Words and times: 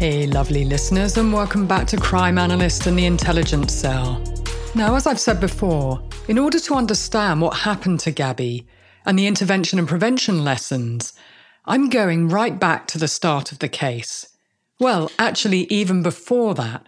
Hey, 0.00 0.26
lovely 0.26 0.64
listeners, 0.64 1.18
and 1.18 1.30
welcome 1.30 1.66
back 1.66 1.86
to 1.88 1.98
Crime 1.98 2.38
Analyst 2.38 2.86
and 2.86 2.98
the 2.98 3.04
Intelligence 3.04 3.74
Cell. 3.74 4.24
Now, 4.74 4.94
as 4.94 5.06
I've 5.06 5.20
said 5.20 5.40
before, 5.40 6.02
in 6.26 6.38
order 6.38 6.58
to 6.58 6.74
understand 6.74 7.42
what 7.42 7.58
happened 7.58 8.00
to 8.00 8.10
Gabby 8.10 8.66
and 9.04 9.18
the 9.18 9.26
intervention 9.26 9.78
and 9.78 9.86
prevention 9.86 10.42
lessons, 10.42 11.12
I'm 11.66 11.90
going 11.90 12.30
right 12.30 12.58
back 12.58 12.86
to 12.86 12.98
the 12.98 13.08
start 13.08 13.52
of 13.52 13.58
the 13.58 13.68
case. 13.68 14.26
Well, 14.78 15.12
actually, 15.18 15.64
even 15.64 16.02
before 16.02 16.54
that. 16.54 16.86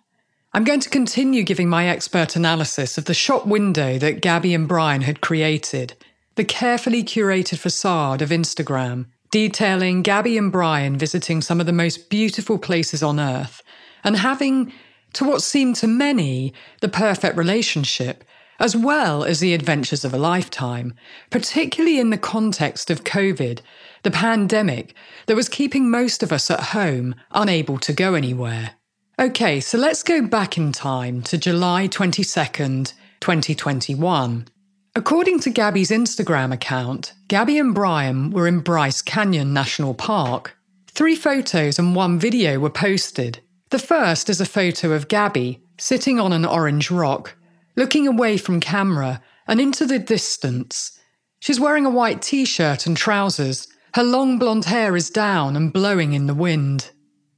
I'm 0.54 0.64
going 0.64 0.80
to 0.80 0.88
continue 0.88 1.42
giving 1.42 1.68
my 1.68 1.88
expert 1.88 2.34
analysis 2.34 2.96
of 2.96 3.04
the 3.04 3.12
shop 3.12 3.46
window 3.46 3.98
that 3.98 4.22
Gabby 4.22 4.54
and 4.54 4.66
Brian 4.66 5.02
had 5.02 5.20
created, 5.20 6.02
the 6.36 6.44
carefully 6.44 7.04
curated 7.04 7.58
facade 7.58 8.22
of 8.22 8.30
Instagram 8.30 9.08
detailing 9.32 10.02
Gabby 10.02 10.38
and 10.38 10.52
Brian 10.52 10.96
visiting 10.96 11.40
some 11.40 11.58
of 11.58 11.66
the 11.66 11.72
most 11.72 12.08
beautiful 12.08 12.58
places 12.58 13.02
on 13.02 13.18
earth 13.18 13.62
and 14.04 14.18
having, 14.18 14.72
to 15.14 15.24
what 15.24 15.42
seemed 15.42 15.74
to 15.76 15.88
many, 15.88 16.52
the 16.80 16.88
perfect 16.88 17.36
relationship, 17.36 18.22
as 18.60 18.76
well 18.76 19.24
as 19.24 19.40
the 19.40 19.54
adventures 19.54 20.04
of 20.04 20.14
a 20.14 20.18
lifetime, 20.18 20.94
particularly 21.30 21.98
in 21.98 22.10
the 22.10 22.18
context 22.18 22.90
of 22.90 23.04
COVID, 23.04 23.60
the 24.02 24.10
pandemic 24.10 24.94
that 25.26 25.36
was 25.36 25.48
keeping 25.48 25.90
most 25.90 26.22
of 26.22 26.30
us 26.30 26.50
at 26.50 26.60
home, 26.60 27.14
unable 27.32 27.78
to 27.78 27.92
go 27.92 28.14
anywhere. 28.14 28.72
Okay, 29.18 29.60
so 29.60 29.78
let's 29.78 30.02
go 30.02 30.22
back 30.22 30.58
in 30.58 30.72
time 30.72 31.22
to 31.22 31.38
July 31.38 31.88
22nd, 31.88 32.92
2021. 33.20 34.46
According 34.94 35.40
to 35.40 35.50
Gabby's 35.50 35.90
Instagram 35.90 36.52
account, 36.52 37.14
Gabby 37.28 37.56
and 37.56 37.74
Brian 37.74 38.30
were 38.30 38.46
in 38.46 38.60
Bryce 38.60 39.00
Canyon 39.00 39.54
National 39.54 39.94
Park. 39.94 40.54
Three 40.90 41.16
photos 41.16 41.78
and 41.78 41.94
one 41.94 42.18
video 42.18 42.58
were 42.58 42.68
posted. 42.68 43.40
The 43.70 43.78
first 43.78 44.28
is 44.28 44.38
a 44.38 44.44
photo 44.44 44.92
of 44.92 45.08
Gabby 45.08 45.62
sitting 45.78 46.20
on 46.20 46.34
an 46.34 46.44
orange 46.44 46.90
rock, 46.90 47.34
looking 47.74 48.06
away 48.06 48.36
from 48.36 48.60
camera 48.60 49.22
and 49.48 49.62
into 49.62 49.86
the 49.86 49.98
distance. 49.98 50.98
She's 51.40 51.58
wearing 51.58 51.86
a 51.86 51.90
white 51.90 52.20
t 52.20 52.44
shirt 52.44 52.86
and 52.86 52.94
trousers. 52.94 53.68
Her 53.94 54.04
long 54.04 54.38
blonde 54.38 54.66
hair 54.66 54.94
is 54.94 55.08
down 55.08 55.56
and 55.56 55.72
blowing 55.72 56.12
in 56.12 56.26
the 56.26 56.34
wind. 56.34 56.90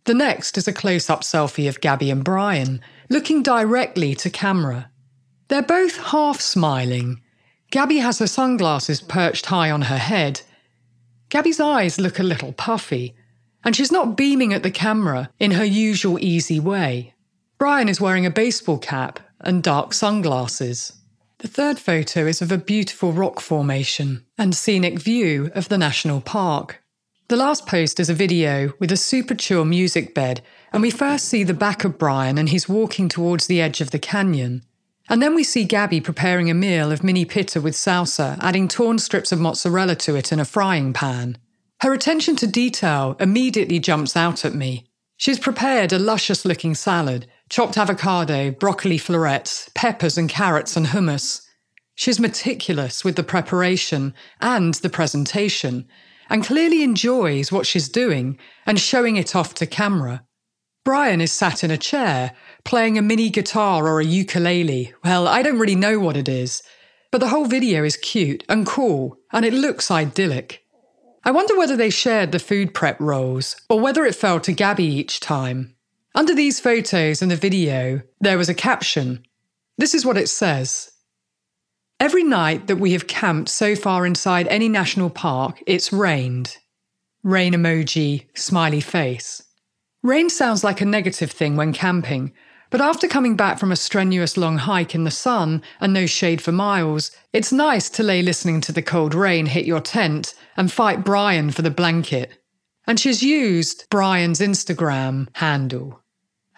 The 0.06 0.14
next 0.14 0.58
is 0.58 0.66
a 0.66 0.72
close 0.72 1.08
up 1.08 1.20
selfie 1.20 1.68
of 1.68 1.80
Gabby 1.80 2.10
and 2.10 2.24
Brian, 2.24 2.80
looking 3.08 3.44
directly 3.44 4.16
to 4.16 4.28
camera. 4.28 4.90
They're 5.46 5.62
both 5.62 5.96
half 5.98 6.40
smiling, 6.40 7.20
Gabby 7.74 7.98
has 7.98 8.20
her 8.20 8.28
sunglasses 8.28 9.00
perched 9.00 9.46
high 9.46 9.68
on 9.68 9.82
her 9.82 9.98
head. 9.98 10.42
Gabby's 11.28 11.58
eyes 11.58 11.98
look 11.98 12.20
a 12.20 12.22
little 12.22 12.52
puffy, 12.52 13.16
and 13.64 13.74
she's 13.74 13.90
not 13.90 14.16
beaming 14.16 14.54
at 14.54 14.62
the 14.62 14.70
camera 14.70 15.28
in 15.40 15.50
her 15.50 15.64
usual 15.64 16.16
easy 16.20 16.60
way. 16.60 17.14
Brian 17.58 17.88
is 17.88 18.00
wearing 18.00 18.24
a 18.24 18.30
baseball 18.30 18.78
cap 18.78 19.18
and 19.40 19.60
dark 19.60 19.92
sunglasses. 19.92 20.92
The 21.38 21.48
third 21.48 21.80
photo 21.80 22.28
is 22.28 22.40
of 22.40 22.52
a 22.52 22.58
beautiful 22.58 23.12
rock 23.12 23.40
formation 23.40 24.24
and 24.38 24.54
scenic 24.54 25.00
view 25.00 25.50
of 25.56 25.68
the 25.68 25.76
national 25.76 26.20
park. 26.20 26.80
The 27.26 27.34
last 27.34 27.66
post 27.66 27.98
is 27.98 28.08
a 28.08 28.14
video 28.14 28.74
with 28.78 28.92
a 28.92 28.96
super 28.96 29.34
chill 29.34 29.64
music 29.64 30.14
bed, 30.14 30.42
and 30.72 30.80
we 30.80 30.92
first 30.92 31.24
see 31.24 31.42
the 31.42 31.52
back 31.52 31.82
of 31.82 31.98
Brian 31.98 32.38
and 32.38 32.50
he's 32.50 32.68
walking 32.68 33.08
towards 33.08 33.48
the 33.48 33.60
edge 33.60 33.80
of 33.80 33.90
the 33.90 33.98
canyon. 33.98 34.62
And 35.08 35.20
then 35.20 35.34
we 35.34 35.44
see 35.44 35.64
Gabby 35.64 36.00
preparing 36.00 36.50
a 36.50 36.54
meal 36.54 36.90
of 36.90 37.04
mini 37.04 37.24
pitta 37.24 37.60
with 37.60 37.74
salsa, 37.74 38.38
adding 38.40 38.68
torn 38.68 38.98
strips 38.98 39.32
of 39.32 39.40
mozzarella 39.40 39.96
to 39.96 40.16
it 40.16 40.32
in 40.32 40.40
a 40.40 40.44
frying 40.44 40.92
pan. 40.92 41.36
Her 41.80 41.92
attention 41.92 42.36
to 42.36 42.46
detail 42.46 43.16
immediately 43.20 43.78
jumps 43.78 44.16
out 44.16 44.44
at 44.44 44.54
me. 44.54 44.86
She's 45.16 45.38
prepared 45.38 45.92
a 45.92 45.98
luscious 45.98 46.44
looking 46.44 46.74
salad, 46.74 47.26
chopped 47.50 47.76
avocado, 47.76 48.50
broccoli 48.50 48.98
florets, 48.98 49.70
peppers 49.74 50.16
and 50.16 50.28
carrots 50.28 50.76
and 50.76 50.86
hummus. 50.86 51.42
She's 51.94 52.18
meticulous 52.18 53.04
with 53.04 53.16
the 53.16 53.22
preparation 53.22 54.14
and 54.40 54.74
the 54.74 54.90
presentation, 54.90 55.86
and 56.30 56.44
clearly 56.44 56.82
enjoys 56.82 57.52
what 57.52 57.66
she's 57.66 57.88
doing 57.88 58.38
and 58.66 58.80
showing 58.80 59.16
it 59.16 59.36
off 59.36 59.54
to 59.54 59.66
camera. 59.66 60.24
Brian 60.84 61.22
is 61.22 61.32
sat 61.32 61.64
in 61.64 61.70
a 61.70 61.78
chair, 61.78 62.32
playing 62.62 62.98
a 62.98 63.02
mini 63.02 63.30
guitar 63.30 63.88
or 63.88 64.00
a 64.00 64.04
ukulele. 64.04 64.92
Well, 65.02 65.26
I 65.26 65.42
don't 65.42 65.58
really 65.58 65.74
know 65.74 65.98
what 65.98 66.16
it 66.16 66.28
is, 66.28 66.62
but 67.10 67.18
the 67.18 67.28
whole 67.28 67.46
video 67.46 67.84
is 67.84 67.96
cute 67.96 68.44
and 68.50 68.66
cool, 68.66 69.18
and 69.32 69.46
it 69.46 69.54
looks 69.54 69.90
idyllic. 69.90 70.62
I 71.24 71.30
wonder 71.30 71.56
whether 71.56 71.74
they 71.74 71.88
shared 71.88 72.32
the 72.32 72.38
food 72.38 72.74
prep 72.74 73.00
roles, 73.00 73.56
or 73.70 73.80
whether 73.80 74.04
it 74.04 74.14
fell 74.14 74.40
to 74.40 74.52
Gabby 74.52 74.84
each 74.84 75.20
time. 75.20 75.74
Under 76.14 76.34
these 76.34 76.60
photos 76.60 77.22
and 77.22 77.30
the 77.30 77.36
video, 77.36 78.02
there 78.20 78.36
was 78.36 78.50
a 78.50 78.54
caption. 78.54 79.24
This 79.78 79.94
is 79.94 80.04
what 80.04 80.18
it 80.18 80.28
says 80.28 80.92
Every 81.98 82.24
night 82.24 82.66
that 82.66 82.76
we 82.76 82.92
have 82.92 83.06
camped 83.06 83.48
so 83.48 83.74
far 83.74 84.04
inside 84.04 84.46
any 84.48 84.68
national 84.68 85.08
park, 85.08 85.62
it's 85.66 85.94
rained. 85.94 86.58
Rain 87.22 87.54
emoji, 87.54 88.26
smiley 88.34 88.82
face. 88.82 89.42
Rain 90.04 90.28
sounds 90.28 90.62
like 90.62 90.82
a 90.82 90.84
negative 90.84 91.30
thing 91.30 91.56
when 91.56 91.72
camping, 91.72 92.34
but 92.68 92.82
after 92.82 93.08
coming 93.08 93.36
back 93.36 93.58
from 93.58 93.72
a 93.72 93.76
strenuous 93.76 94.36
long 94.36 94.58
hike 94.58 94.94
in 94.94 95.04
the 95.04 95.10
sun 95.10 95.62
and 95.80 95.94
no 95.94 96.04
shade 96.04 96.42
for 96.42 96.52
miles, 96.52 97.10
it's 97.32 97.50
nice 97.50 97.88
to 97.88 98.02
lay 98.02 98.20
listening 98.20 98.60
to 98.60 98.72
the 98.72 98.82
cold 98.82 99.14
rain 99.14 99.46
hit 99.46 99.64
your 99.64 99.80
tent 99.80 100.34
and 100.58 100.70
fight 100.70 101.06
Brian 101.06 101.50
for 101.50 101.62
the 101.62 101.70
blanket. 101.70 102.38
And 102.86 103.00
she's 103.00 103.22
used 103.22 103.86
Brian's 103.88 104.40
Instagram 104.40 105.28
handle. 105.36 106.02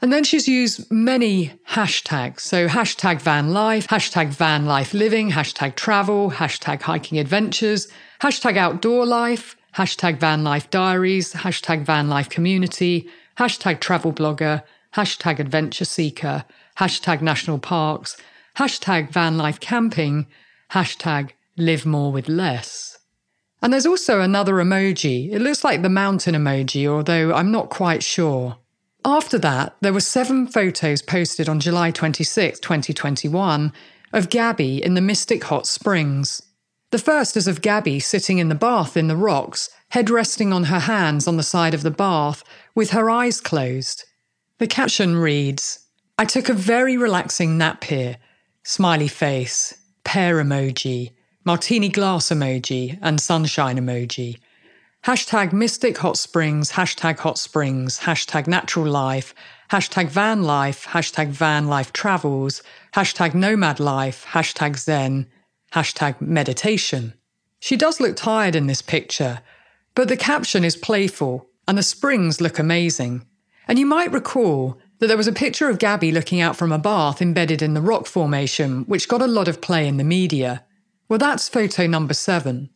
And 0.03 0.13
then 0.13 0.25
she's 0.25 0.49
used 0.49 0.91
many 0.91 1.53
hashtags. 1.69 2.41
So 2.41 2.67
hashtag 2.67 3.21
van 3.21 3.53
life, 3.53 3.87
hashtag 3.87 4.31
van 4.31 4.67
life 4.67 4.93
living, 4.93 5.31
hashtag 5.31 5.77
travel, 5.77 6.33
hashtag 6.33 6.83
hiking 6.83 7.21
adventures, 7.21 7.87
hashtag 8.21 8.57
outdoor 8.57 9.07
life, 9.07 9.55
hashtag 9.77 10.19
van 10.19 10.43
life 10.43 10.69
diaries, 10.71 11.33
hashtag 11.33 11.85
van 11.85 12.09
life 12.09 12.29
community, 12.29 13.09
hashtag 13.39 13.81
travel 13.81 14.13
blogger, 14.13 14.63
hashtag 14.95 15.39
adventure 15.39 15.85
seeker, 15.85 16.45
hashtag 16.79 17.21
national 17.21 17.59
parks, 17.59 18.17
hashtag 18.57 19.11
van 19.11 19.37
life 19.37 19.61
camping, 19.61 20.27
hashtag 20.73 21.31
live 21.57 21.87
more 21.87 22.13
with 22.13 22.29
less. 22.29 22.99
And 23.63 23.73
there's 23.73 23.87
also 23.87 24.21
another 24.21 24.55
emoji. 24.55 25.33
It 25.33 25.41
looks 25.41 25.65
like 25.65 25.83
the 25.83 25.89
mountain 25.89 26.35
emoji, 26.35 26.87
although 26.87 27.33
I'm 27.33 27.51
not 27.51 27.71
quite 27.71 28.03
sure. 28.03 28.59
After 29.05 29.39
that, 29.39 29.77
there 29.81 29.93
were 29.93 30.01
seven 30.01 30.47
photos 30.47 31.01
posted 31.01 31.49
on 31.49 31.61
July 31.61 31.91
26, 31.91 32.61
2021, 32.61 33.73
of 34.13 34.31
Gabby 34.31 34.83
in 34.83 34.95
the 34.95 35.01
Mystic 35.01 35.45
Hot 35.45 35.67
Springs. 35.67 36.43
The 36.91 36.99
first 36.99 37.37
is 37.37 37.49
of 37.49 37.63
Gabby 37.63 38.01
sitting 38.01 38.39
in 38.39 38.49
the 38.49 38.55
bath 38.55 38.97
in 38.97 39.09
the 39.09 39.17
rocks, 39.17 39.71
head 39.91 40.11
resting 40.11 40.53
on 40.53 40.65
her 40.65 40.81
hands 40.81 41.27
on 41.27 41.37
the 41.37 41.43
side 41.43 41.75
of 41.75 41.83
the 41.83 41.91
bath, 41.91 42.43
with 42.77 42.91
her 42.91 43.11
eyes 43.11 43.41
closed. 43.41 44.05
The 44.59 44.69
caption 44.69 45.17
reads 45.17 45.81
I 46.19 46.25
took 46.25 46.49
a 46.49 46.55
very 46.55 46.97
relaxing 46.97 47.59
nap 47.59 47.83
here. 47.83 48.19
Smiley 48.63 49.09
face, 49.09 49.75
pear 50.05 50.37
emoji, 50.37 51.13
martini 51.45 51.89
glass 51.89 52.29
emoji, 52.29 52.99
and 53.03 53.21
sunshine 53.21 53.79
emoji. 53.79 54.39
Hashtag 55.05 55.53
Mystic 55.53 55.99
Hot 55.99 56.19
Springs, 56.19 56.73
hashtag 56.73 57.19
Hot 57.21 57.39
Springs, 57.39 58.01
hashtag 58.01 58.47
Natural 58.47 58.87
Life, 58.87 59.35
hashtag 59.71 60.09
Van 60.09 60.43
Life, 60.43 60.87
hashtag 60.87 61.29
Van 61.29 61.69
Life 61.69 61.93
Travels, 61.93 62.63
hashtag 62.95 63.35
Nomad 63.35 63.81
Life, 63.81 64.27
hashtag 64.31 64.77
Zen, 64.77 65.27
hashtag 65.73 66.21
Meditation. 66.21 67.15
She 67.61 67.77
does 67.77 68.01
look 68.01 68.17
tired 68.17 68.55
in 68.55 68.67
this 68.67 68.83
picture, 68.83 69.41
but 69.95 70.09
the 70.09 70.17
caption 70.17 70.65
is 70.65 70.77
playful 70.77 71.49
and 71.69 71.77
the 71.77 71.83
springs 71.83 72.41
look 72.41 72.59
amazing. 72.59 73.27
And 73.69 73.79
you 73.79 73.87
might 73.87 74.13
recall 74.13 74.79
that 74.99 75.09
there 75.09 75.17
was 75.17 75.27
a 75.27 75.33
picture 75.33 75.69
of 75.69 75.79
Gabby 75.79 76.13
looking 76.13 76.41
out 76.41 76.57
from 76.57 76.73
a 76.73 76.79
bath 76.79 77.21
embedded 77.21 77.63
in 77.63 77.75
the 77.75 77.83
rock 77.83 78.07
formation, 78.07 78.85
which 78.85 79.09
got 79.09 79.23
a 79.23 79.27
lot 79.27 79.49
of 79.49 79.61
play 79.61 79.87
in 79.87 79.97
the 79.97 80.05
media. 80.05 80.65
Well, 81.09 81.19
that's 81.19 81.49
photo 81.49 81.87
number 81.87 82.15
seven. 82.15 82.71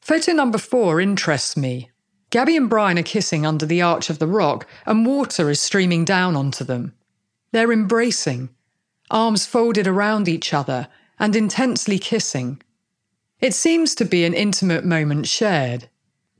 Photo 0.00 0.32
number 0.32 0.58
four 0.58 1.00
interests 1.00 1.56
me. 1.56 1.90
Gabby 2.30 2.56
and 2.56 2.68
Brian 2.68 2.98
are 2.98 3.02
kissing 3.02 3.46
under 3.46 3.66
the 3.66 3.82
arch 3.82 4.10
of 4.10 4.18
the 4.18 4.26
rock, 4.26 4.66
and 4.84 5.06
water 5.06 5.50
is 5.50 5.60
streaming 5.60 6.04
down 6.04 6.36
onto 6.36 6.64
them. 6.64 6.92
They're 7.52 7.72
embracing, 7.72 8.50
arms 9.10 9.46
folded 9.46 9.86
around 9.86 10.28
each 10.28 10.52
other, 10.52 10.88
and 11.18 11.34
intensely 11.34 11.98
kissing. 11.98 12.60
It 13.40 13.54
seems 13.54 13.94
to 13.96 14.04
be 14.04 14.24
an 14.24 14.34
intimate 14.34 14.84
moment 14.84 15.26
shared. 15.26 15.88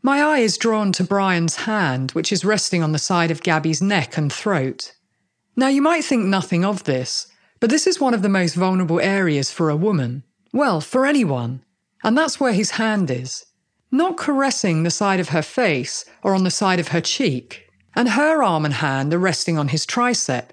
My 0.06 0.22
eye 0.22 0.38
is 0.38 0.56
drawn 0.56 0.92
to 0.92 1.02
Brian's 1.02 1.56
hand, 1.56 2.12
which 2.12 2.30
is 2.30 2.44
resting 2.44 2.80
on 2.80 2.92
the 2.92 2.96
side 2.96 3.32
of 3.32 3.42
Gabby's 3.42 3.82
neck 3.82 4.16
and 4.16 4.32
throat. 4.32 4.94
Now, 5.56 5.66
you 5.66 5.82
might 5.82 6.04
think 6.04 6.24
nothing 6.26 6.64
of 6.64 6.84
this, 6.84 7.26
but 7.58 7.70
this 7.70 7.88
is 7.88 8.00
one 8.00 8.14
of 8.14 8.22
the 8.22 8.28
most 8.28 8.54
vulnerable 8.54 9.00
areas 9.00 9.50
for 9.50 9.68
a 9.68 9.74
woman. 9.74 10.22
Well, 10.52 10.80
for 10.80 11.06
anyone. 11.06 11.64
And 12.04 12.16
that's 12.16 12.38
where 12.38 12.52
his 12.52 12.70
hand 12.70 13.10
is. 13.10 13.46
Not 13.90 14.16
caressing 14.16 14.84
the 14.84 14.92
side 14.92 15.18
of 15.18 15.30
her 15.30 15.42
face 15.42 16.04
or 16.22 16.36
on 16.36 16.44
the 16.44 16.52
side 16.52 16.78
of 16.78 16.88
her 16.94 17.00
cheek. 17.00 17.68
And 17.96 18.10
her 18.10 18.44
arm 18.44 18.64
and 18.64 18.74
hand 18.74 19.12
are 19.12 19.18
resting 19.18 19.58
on 19.58 19.66
his 19.74 19.84
tricep. 19.84 20.50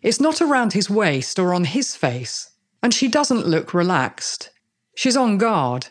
It's 0.00 0.18
not 0.18 0.40
around 0.40 0.72
his 0.72 0.88
waist 0.88 1.38
or 1.38 1.52
on 1.52 1.64
his 1.64 1.94
face. 1.94 2.52
And 2.82 2.94
she 2.94 3.08
doesn't 3.08 3.46
look 3.46 3.74
relaxed. 3.74 4.48
She's 4.96 5.14
on 5.14 5.36
guard. 5.36 5.88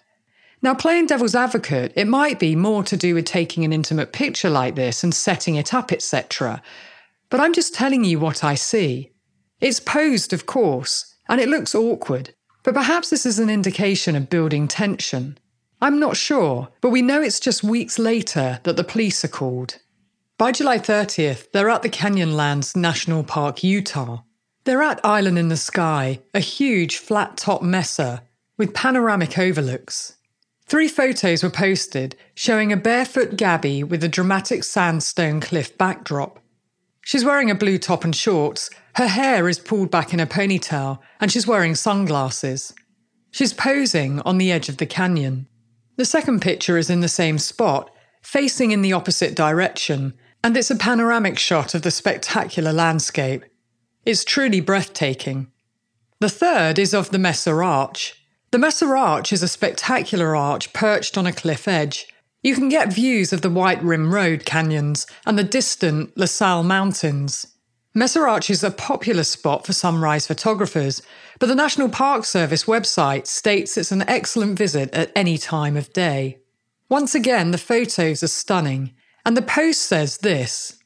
Now, 0.64 0.74
playing 0.74 1.08
devil's 1.08 1.36
advocate, 1.36 1.92
it 1.98 2.08
might 2.08 2.40
be 2.40 2.56
more 2.56 2.84
to 2.86 2.96
do 2.96 3.16
with 3.16 3.26
taking 3.26 3.66
an 3.66 3.74
intimate 3.74 4.14
picture 4.14 4.50
like 4.50 4.76
this 4.76 5.04
and 5.04 5.14
setting 5.14 5.56
it 5.56 5.74
up, 5.74 5.92
etc. 5.92 6.62
But 7.30 7.42
I'm 7.42 7.52
just 7.52 7.76
telling 7.76 8.06
you 8.06 8.18
what 8.18 8.46
I 8.46 8.56
see. 8.56 9.12
It's 9.60 9.82
posed, 9.82 10.32
of 10.32 10.46
course, 10.46 11.18
and 11.28 11.42
it 11.42 11.50
looks 11.50 11.76
awkward, 11.76 12.34
but 12.64 12.74
perhaps 12.74 13.10
this 13.10 13.26
is 13.26 13.40
an 13.40 13.50
indication 13.50 14.16
of 14.16 14.30
building 14.30 14.70
tension. 14.70 15.38
I'm 15.82 16.00
not 16.00 16.16
sure, 16.16 16.70
but 16.80 16.92
we 16.92 17.02
know 17.02 17.22
it's 17.22 17.42
just 17.42 17.62
weeks 17.62 18.00
later 18.00 18.62
that 18.64 18.78
the 18.78 18.86
police 18.86 19.26
are 19.26 19.30
called. 19.30 19.80
By 20.38 20.54
July 20.54 20.80
30th, 20.80 21.52
they're 21.52 21.70
at 21.70 21.82
the 21.82 21.90
Canyonlands 21.90 22.74
National 22.74 23.26
Park, 23.26 23.66
Utah. 23.66 24.22
They're 24.64 24.82
at 24.82 25.04
Island 25.04 25.38
in 25.38 25.50
the 25.50 25.58
Sky, 25.58 26.22
a 26.34 26.40
huge 26.40 27.00
flat 27.00 27.36
top 27.36 27.62
mesa 27.62 28.24
with 28.58 28.74
panoramic 28.74 29.38
overlooks. 29.38 30.16
Three 30.66 30.88
photos 30.88 31.44
were 31.44 31.50
posted 31.50 32.16
showing 32.36 32.72
a 32.72 32.78
barefoot 32.78 33.36
Gabby 33.36 33.84
with 33.84 34.04
a 34.04 34.08
dramatic 34.08 34.64
sandstone 34.64 35.40
cliff 35.40 35.78
backdrop. 35.78 36.40
She's 37.02 37.26
wearing 37.26 37.52
a 37.52 37.56
blue 37.56 37.78
top 37.78 38.04
and 38.04 38.16
shorts, 38.16 38.70
her 38.96 39.08
hair 39.08 39.50
is 39.50 39.60
pulled 39.60 39.92
back 39.92 40.14
in 40.14 40.20
a 40.20 40.28
ponytail, 40.28 41.00
and 41.20 41.32
she's 41.32 41.48
wearing 41.48 41.76
sunglasses. 41.76 42.74
She's 43.32 43.54
posing 43.54 44.20
on 44.22 44.38
the 44.38 44.52
edge 44.52 44.70
of 44.70 44.78
the 44.78 44.86
canyon. 44.86 45.48
The 45.96 46.06
second 46.06 46.42
picture 46.42 46.78
is 46.78 46.90
in 46.90 47.02
the 47.02 47.08
same 47.08 47.40
spot, 47.40 47.90
facing 48.22 48.72
in 48.72 48.82
the 48.82 48.94
opposite 48.94 49.36
direction, 49.36 50.14
and 50.44 50.56
it's 50.56 50.72
a 50.72 50.76
panoramic 50.76 51.40
shot 51.40 51.74
of 51.74 51.82
the 51.82 51.92
spectacular 51.92 52.72
landscape. 52.72 53.44
It's 54.06 54.24
truly 54.24 54.62
breathtaking. 54.62 55.48
The 56.20 56.30
third 56.30 56.78
is 56.78 56.94
of 56.94 57.10
the 57.10 57.20
Mesa 57.20 57.52
Arch, 57.52 58.23
the 58.54 58.60
Mesa 58.60 58.86
Arch 58.86 59.34
is 59.34 59.42
a 59.42 59.48
spectacular 59.48 60.36
arch 60.36 60.74
perched 60.74 61.18
on 61.18 61.26
a 61.26 61.34
cliff 61.34 61.68
edge. 61.68 62.06
You 62.44 62.54
can 62.54 62.70
get 62.70 62.94
views 62.94 63.34
of 63.34 63.42
the 63.42 63.50
White 63.50 63.82
Rim 63.82 64.14
Road 64.14 64.46
canyons 64.46 65.08
and 65.26 65.40
the 65.40 65.44
distant 65.44 66.16
La 66.16 66.28
Sal 66.28 66.62
Mountains. 66.62 67.48
Mesa 67.96 68.20
Arch 68.20 68.52
is 68.52 68.64
a 68.64 68.70
popular 68.70 69.24
spot 69.24 69.66
for 69.66 69.74
sunrise 69.74 70.28
photographers, 70.28 71.02
but 71.40 71.48
the 71.48 71.56
National 71.56 71.90
Park 71.90 72.26
Service 72.26 72.66
website 72.66 73.26
states 73.26 73.76
it's 73.76 73.92
an 73.92 74.08
excellent 74.08 74.56
visit 74.56 74.94
at 74.94 75.12
any 75.16 75.40
time 75.40 75.76
of 75.76 75.92
day. 75.92 76.38
Once 76.90 77.16
again, 77.16 77.50
the 77.50 77.58
photos 77.58 78.22
are 78.22 78.28
stunning, 78.28 78.94
and 79.26 79.36
the 79.36 79.42
post 79.42 79.82
says 79.82 80.20
this 80.20 80.78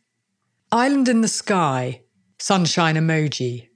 Island 0.72 1.10
in 1.10 1.20
the 1.20 1.28
sky, 1.28 2.04
sunshine 2.40 2.96
emoji. 2.96 3.68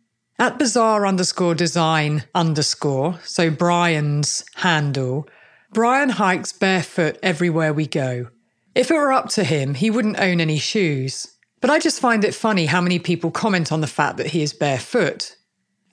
At 0.41 0.57
bizarre 0.57 1.05
underscore 1.05 1.53
design 1.53 2.23
underscore, 2.33 3.19
so 3.23 3.51
Brian's 3.51 4.43
handle, 4.55 5.27
Brian 5.71 6.09
hikes 6.09 6.51
barefoot 6.51 7.19
everywhere 7.21 7.75
we 7.75 7.85
go. 7.85 8.25
If 8.73 8.89
it 8.89 8.95
were 8.95 9.11
up 9.11 9.29
to 9.29 9.43
him, 9.43 9.75
he 9.75 9.91
wouldn't 9.91 10.19
own 10.19 10.41
any 10.41 10.57
shoes. 10.57 11.27
But 11.59 11.69
I 11.69 11.77
just 11.77 11.99
find 11.99 12.23
it 12.23 12.33
funny 12.33 12.65
how 12.65 12.81
many 12.81 12.97
people 12.97 13.29
comment 13.29 13.71
on 13.71 13.81
the 13.81 13.85
fact 13.85 14.17
that 14.17 14.31
he 14.31 14.41
is 14.41 14.51
barefoot. 14.51 15.35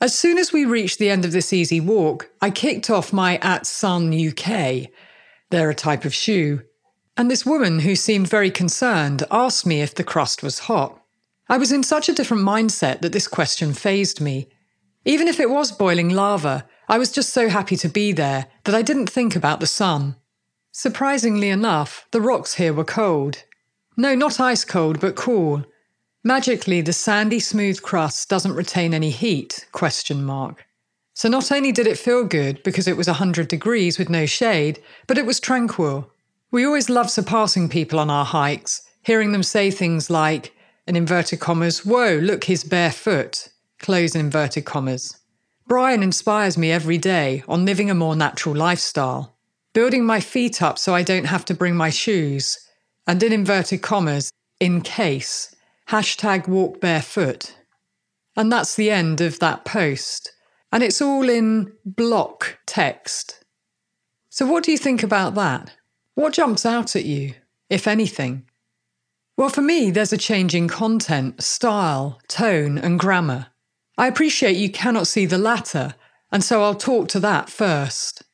As 0.01 0.19
soon 0.19 0.39
as 0.39 0.51
we 0.51 0.65
reached 0.65 0.99
the 0.99 1.11
end 1.11 1.27
of 1.27 1.33
this 1.33 1.53
easy 1.53 1.79
walk, 1.79 2.31
I 2.41 2.49
kicked 2.49 2.89
off 2.89 3.13
my 3.13 3.37
at 3.43 3.65
Sanuk. 3.65 4.89
They're 5.51 5.69
a 5.69 5.75
type 5.75 6.07
of 6.07 6.15
shoe. 6.15 6.63
And 7.19 7.31
this 7.31 7.45
woman, 7.45 7.81
who 7.81 7.95
seemed 7.95 8.29
very 8.29 8.51
concerned, 8.51 9.25
asked 9.31 9.67
me 9.67 9.83
if 9.83 9.95
the 9.95 10.05
crust 10.05 10.43
was 10.43 10.61
hot. 10.61 10.98
I 11.49 11.57
was 11.57 11.73
in 11.73 11.83
such 11.83 12.09
a 12.09 12.13
different 12.13 12.43
mindset 12.43 13.01
that 13.01 13.13
this 13.13 13.27
question 13.27 13.73
phased 13.73 14.21
me. 14.21 14.49
Even 15.05 15.29
if 15.29 15.41
it 15.41 15.49
was 15.49 15.73
boiling 15.73 16.11
lava, 16.11 16.67
I 16.89 16.99
was 16.99 17.11
just 17.11 17.31
so 17.31 17.49
happy 17.49 17.77
to 17.77 17.89
be 17.89 18.13
there 18.13 18.47
that 18.65 18.75
I 18.75 18.83
didn't 18.83 19.09
think 19.09 19.35
about 19.35 19.61
the 19.61 19.67
sun. 19.67 20.17
Surprisingly 20.73 21.49
enough, 21.49 22.07
the 22.11 22.21
rocks 22.21 22.55
here 22.55 22.73
were 22.73 22.85
cold. 22.85 23.45
No, 23.97 24.15
not 24.15 24.39
ice 24.39 24.65
cold, 24.65 25.01
but 25.01 25.17
cool. 25.17 25.65
Magically, 26.23 26.83
the 26.83 26.93
sandy 26.93 27.41
smooth 27.41 27.81
crust 27.81 28.29
doesn't 28.29 28.55
retain 28.55 28.93
any 28.93 29.11
heat, 29.11 29.67
question 29.73 30.25
mark. 30.25 30.67
So 31.15 31.29
not 31.29 31.51
only 31.51 31.73
did 31.73 31.87
it 31.87 31.99
feel 31.99 32.25
good 32.25 32.63
because 32.63 32.87
it 32.87 32.97
was 32.97 33.07
100 33.07 33.49
degrees 33.49 33.99
with 33.99 34.09
no 34.09 34.27
shade, 34.27 34.81
but 35.07 35.19
it 35.19 35.27
was 35.27 35.41
tranquil. 35.41 36.13
We 36.51 36.65
always 36.65 36.91
love 36.91 37.11
surpassing 37.11 37.69
people 37.69 37.99
on 37.99 38.11
our 38.11 38.25
hikes, 38.25 38.83
hearing 39.03 39.33
them 39.33 39.43
say 39.43 39.71
things 39.71 40.11
like, 40.11 40.55
in 40.89 40.97
inverted 40.97 41.39
commas, 41.39 41.85
whoa, 41.85 42.17
look, 42.17 42.45
his 42.45 42.65
bare 42.65 42.91
foot, 42.91 43.51
close 43.79 44.15
inverted 44.15 44.65
commas. 44.65 45.19
Brian 45.67 46.03
inspires 46.03 46.57
me 46.57 46.73
every 46.73 46.97
day 46.97 47.45
on 47.47 47.67
living 47.67 47.91
a 47.91 47.95
more 47.95 48.17
natural 48.17 48.57
lifestyle, 48.57 49.37
building 49.75 50.07
my 50.07 50.19
feet 50.19 50.63
up 50.63 50.79
so 50.79 50.95
I 50.95 51.03
don't 51.03 51.27
have 51.27 51.45
to 51.45 51.55
bring 51.55 51.77
my 51.77 51.91
shoes, 51.91 52.59
and 53.07 53.23
in 53.23 53.35
inverted 53.35 53.83
commas, 53.83 54.33
in 54.61 54.81
case, 54.81 55.55
hashtag 55.89 56.49
walk 56.49 56.81
barefoot. 56.81 57.55
And 58.35 58.51
that's 58.51 58.75
the 58.75 58.91
end 58.91 59.21
of 59.21 59.41
that 59.41 59.67
post. 59.67 60.33
And 60.73 60.83
it's 60.83 61.03
all 61.03 61.29
in 61.29 61.73
block 61.85 62.59
text. 62.65 63.45
So, 64.31 64.47
what 64.47 64.65
do 64.65 64.73
you 64.73 64.79
think 64.79 65.03
about 65.03 65.35
that? 65.35 65.75
What 66.15 66.33
jumps 66.33 66.65
out 66.65 66.97
at 66.97 67.05
you, 67.05 67.35
if 67.69 67.87
anything? 67.87 68.48
Well, 69.39 69.49
for 69.51 69.63
me, 69.63 69.93
there's 69.93 70.13
a 70.13 70.19
change 70.19 70.53
in 70.53 70.67
content, 70.67 71.41
style, 71.41 72.19
tone, 72.27 72.77
and 72.77 72.99
grammar. 72.99 73.47
I 73.97 74.09
appreciate 74.09 74.57
you 74.57 74.69
cannot 74.69 75.07
see 75.07 75.27
the 75.27 75.39
latter, 75.39 75.95
and 76.33 76.43
so 76.43 76.61
I'll 76.61 76.75
talk 76.75 77.07
to 77.11 77.21
that 77.21 77.49
first. 77.49 78.25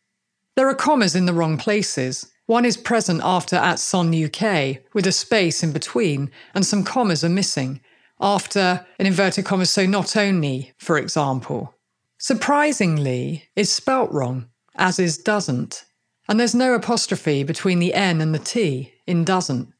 There 0.57 0.67
are 0.67 0.75
commas 0.75 1.15
in 1.15 1.27
the 1.27 1.35
wrong 1.35 1.59
places. 1.59 2.33
One 2.47 2.65
is 2.65 2.79
present 2.79 3.21
after 3.23 3.57
at 3.57 3.77
Sanuk, 3.77 4.79
with 4.95 5.07
a 5.07 5.13
space 5.13 5.63
in 5.63 5.73
between, 5.73 6.31
and 6.55 6.65
some 6.65 6.85
commas 6.85 7.23
are 7.23 7.29
missing, 7.29 7.83
after 8.19 8.87
an 8.99 9.05
inverted 9.05 9.45
commas, 9.45 9.69
so 9.69 9.85
not 9.85 10.17
only, 10.17 10.73
for 10.79 10.97
example. 10.97 11.75
Surprisingly, 12.17 13.45
is 13.55 13.71
spelt 13.71 14.11
wrong, 14.11 14.49
as 14.77 14.99
is 14.99 15.19
doesn't, 15.19 15.85
and 16.31 16.41
there's 16.41 16.55
no 16.55 16.73
apostrophe 16.73 17.45
between 17.45 17.79
the 17.79 17.93
N 17.93 18.23
and 18.23 18.35
the 18.35 18.39
T 18.39 18.95
in 19.07 19.23
doesn't. 19.23 19.74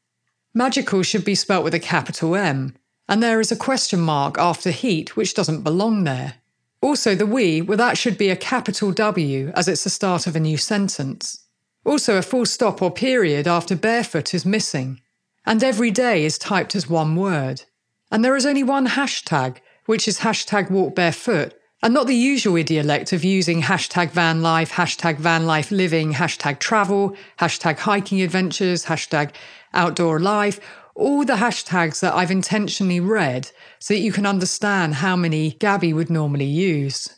Magical 0.57 1.03
should 1.03 1.25
be 1.25 1.35
spelt 1.35 1.65
with 1.65 1.73
a 1.73 1.79
capital 1.79 2.33
M, 2.33 2.73
and 3.09 3.21
there 3.21 3.41
is 3.41 3.51
a 3.51 3.57
question 3.57 3.99
mark 3.99 4.37
after 4.37 4.71
heat 4.71 5.17
which 5.17 5.33
doesn't 5.33 5.63
belong 5.63 6.05
there. 6.05 6.35
Also, 6.79 7.13
the 7.13 7.25
we, 7.25 7.61
well, 7.61 7.77
that 7.77 7.97
should 7.97 8.17
be 8.17 8.29
a 8.29 8.37
capital 8.37 8.93
W 8.93 9.51
as 9.53 9.67
it's 9.67 9.83
the 9.83 9.89
start 9.89 10.27
of 10.27 10.35
a 10.35 10.39
new 10.39 10.55
sentence. 10.55 11.43
Also, 11.83 12.17
a 12.17 12.21
full 12.21 12.45
stop 12.45 12.81
or 12.81 12.89
period 12.89 13.47
after 13.47 13.75
barefoot 13.75 14.33
is 14.33 14.45
missing. 14.45 15.01
And 15.45 15.61
every 15.61 15.91
day 15.91 16.23
is 16.23 16.37
typed 16.37 16.73
as 16.73 16.89
one 16.89 17.17
word. 17.17 17.63
And 18.09 18.23
there 18.23 18.37
is 18.37 18.45
only 18.45 18.63
one 18.63 18.87
hashtag, 18.87 19.57
which 19.87 20.07
is 20.07 20.19
hashtag 20.19 20.71
walk 20.71 20.95
barefoot, 20.95 21.53
and 21.83 21.93
not 21.93 22.07
the 22.07 22.15
usual 22.15 22.55
idiolect 22.55 23.13
of 23.13 23.23
using 23.23 23.61
hashtag 23.61 24.09
van 24.11 24.41
life, 24.41 24.71
hashtag 24.71 25.17
van 25.17 25.45
life 25.45 25.69
living, 25.69 26.13
hashtag 26.13 26.59
travel, 26.59 27.15
hashtag 27.39 27.77
hiking 27.77 28.21
adventures, 28.21 28.85
hashtag 28.85 29.31
outdoor 29.75 30.19
life, 30.19 30.59
all 30.95 31.25
the 31.25 31.35
hashtags 31.35 31.99
that 31.99 32.15
I've 32.15 32.31
intentionally 32.31 32.99
read 32.99 33.51
so 33.79 33.93
that 33.93 33.99
you 33.99 34.11
can 34.11 34.25
understand 34.25 34.95
how 34.95 35.15
many 35.15 35.51
Gabby 35.51 35.93
would 35.93 36.09
normally 36.09 36.45
use. 36.45 37.09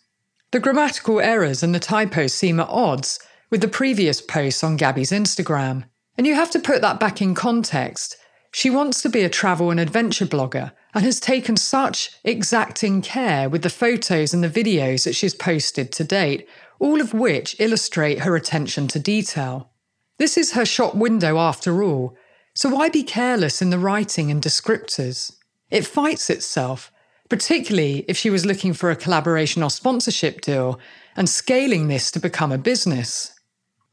The 0.51 0.59
grammatical 0.59 1.19
errors 1.19 1.61
and 1.61 1.75
the 1.75 1.79
typos 1.79 2.33
seem 2.33 2.59
at 2.59 2.69
odds 2.69 3.19
with 3.49 3.61
the 3.61 3.67
previous 3.67 4.21
posts 4.21 4.63
on 4.63 4.77
Gabby's 4.77 5.11
Instagram. 5.11 5.85
And 6.17 6.25
you 6.25 6.35
have 6.35 6.51
to 6.51 6.59
put 6.59 6.81
that 6.81 6.99
back 6.99 7.21
in 7.21 7.35
context. 7.35 8.17
She 8.51 8.69
wants 8.69 9.01
to 9.03 9.09
be 9.09 9.23
a 9.23 9.29
travel 9.29 9.69
and 9.69 9.79
adventure 9.79 10.25
blogger 10.25 10.71
and 10.95 11.03
has 11.03 11.19
taken 11.19 11.57
such 11.57 12.11
exacting 12.23 13.01
care 13.01 13.49
with 13.49 13.61
the 13.61 13.69
photos 13.69 14.33
and 14.33 14.43
the 14.43 14.49
videos 14.49 15.03
that 15.03 15.13
she's 15.13 15.35
posted 15.35 15.91
to 15.91 16.03
date, 16.03 16.47
all 16.79 16.99
of 16.99 17.13
which 17.13 17.55
illustrate 17.59 18.19
her 18.19 18.35
attention 18.35 18.87
to 18.87 18.99
detail. 18.99 19.69
This 20.17 20.37
is 20.37 20.53
her 20.53 20.65
shop 20.65 20.95
window 20.95 21.37
after 21.37 21.83
all, 21.83 22.17
so 22.57 22.69
why 22.69 22.89
be 22.89 23.03
careless 23.03 23.61
in 23.61 23.69
the 23.69 23.77
writing 23.77 24.31
and 24.31 24.41
descriptors? 24.41 25.31
It 25.69 25.85
fights 25.85 26.27
itself, 26.27 26.91
particularly 27.29 28.03
if 28.07 28.17
she 28.17 28.31
was 28.31 28.47
looking 28.47 28.73
for 28.73 28.89
a 28.89 28.95
collaboration 28.95 29.61
or 29.61 29.69
sponsorship 29.69 30.41
deal 30.41 30.79
and 31.15 31.29
scaling 31.29 31.87
this 31.87 32.09
to 32.09 32.19
become 32.19 32.51
a 32.51 32.57
business. 32.57 33.31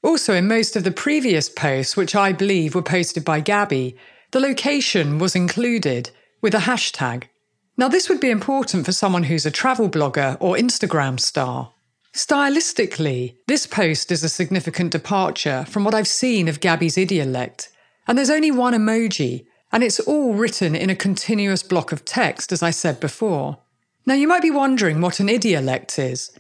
Also, 0.03 0.33
in 0.33 0.49
most 0.49 0.77
of 0.77 0.83
the 0.83 0.91
previous 0.91 1.51
posts, 1.51 1.95
which 1.95 2.17
I 2.17 2.33
believe 2.33 2.75
were 2.75 2.81
posted 2.81 3.23
by 3.23 3.41
Gabby, 3.41 3.99
the 4.31 4.41
location 4.41 5.19
was 5.19 5.37
included 5.37 6.09
with 6.41 6.55
a 6.55 6.61
hashtag. 6.61 7.25
Now, 7.77 7.89
this 7.89 8.09
would 8.09 8.19
be 8.19 8.31
important 8.31 8.87
for 8.87 8.93
someone 8.93 9.25
who's 9.25 9.45
a 9.45 9.51
travel 9.51 9.91
blogger 9.91 10.39
or 10.41 10.57
Instagram 10.57 11.21
star. 11.21 11.75
Stylistically, 12.15 13.37
this 13.47 13.67
post 13.67 14.11
is 14.11 14.25
a 14.25 14.29
significant 14.31 14.91
departure 14.91 15.67
from 15.69 15.85
what 15.85 15.93
I've 15.93 16.09
seen 16.09 16.49
of 16.49 16.61
Gabby's 16.61 16.97
idiolect, 16.97 17.69
and 18.07 18.17
there's 18.17 18.31
only 18.31 18.51
one 18.51 18.75
emoji, 18.75 19.47
and 19.73 19.83
it's 19.83 20.01
all 20.01 20.35
written 20.35 20.75
in 20.75 20.91
a 20.91 20.97
continuous 20.97 21.63
block 21.63 21.93
of 21.93 22.05
text, 22.05 22.53
as 22.53 22.63
I 22.63 22.71
said 22.71 23.01
before. 23.01 23.59
Now, 24.07 24.15
you 24.15 24.29
might 24.29 24.43
be 24.43 24.51
wondering 24.51 25.01
what 25.01 25.21
an 25.21 25.29
idiolect 25.29 25.99
is. 25.99 26.31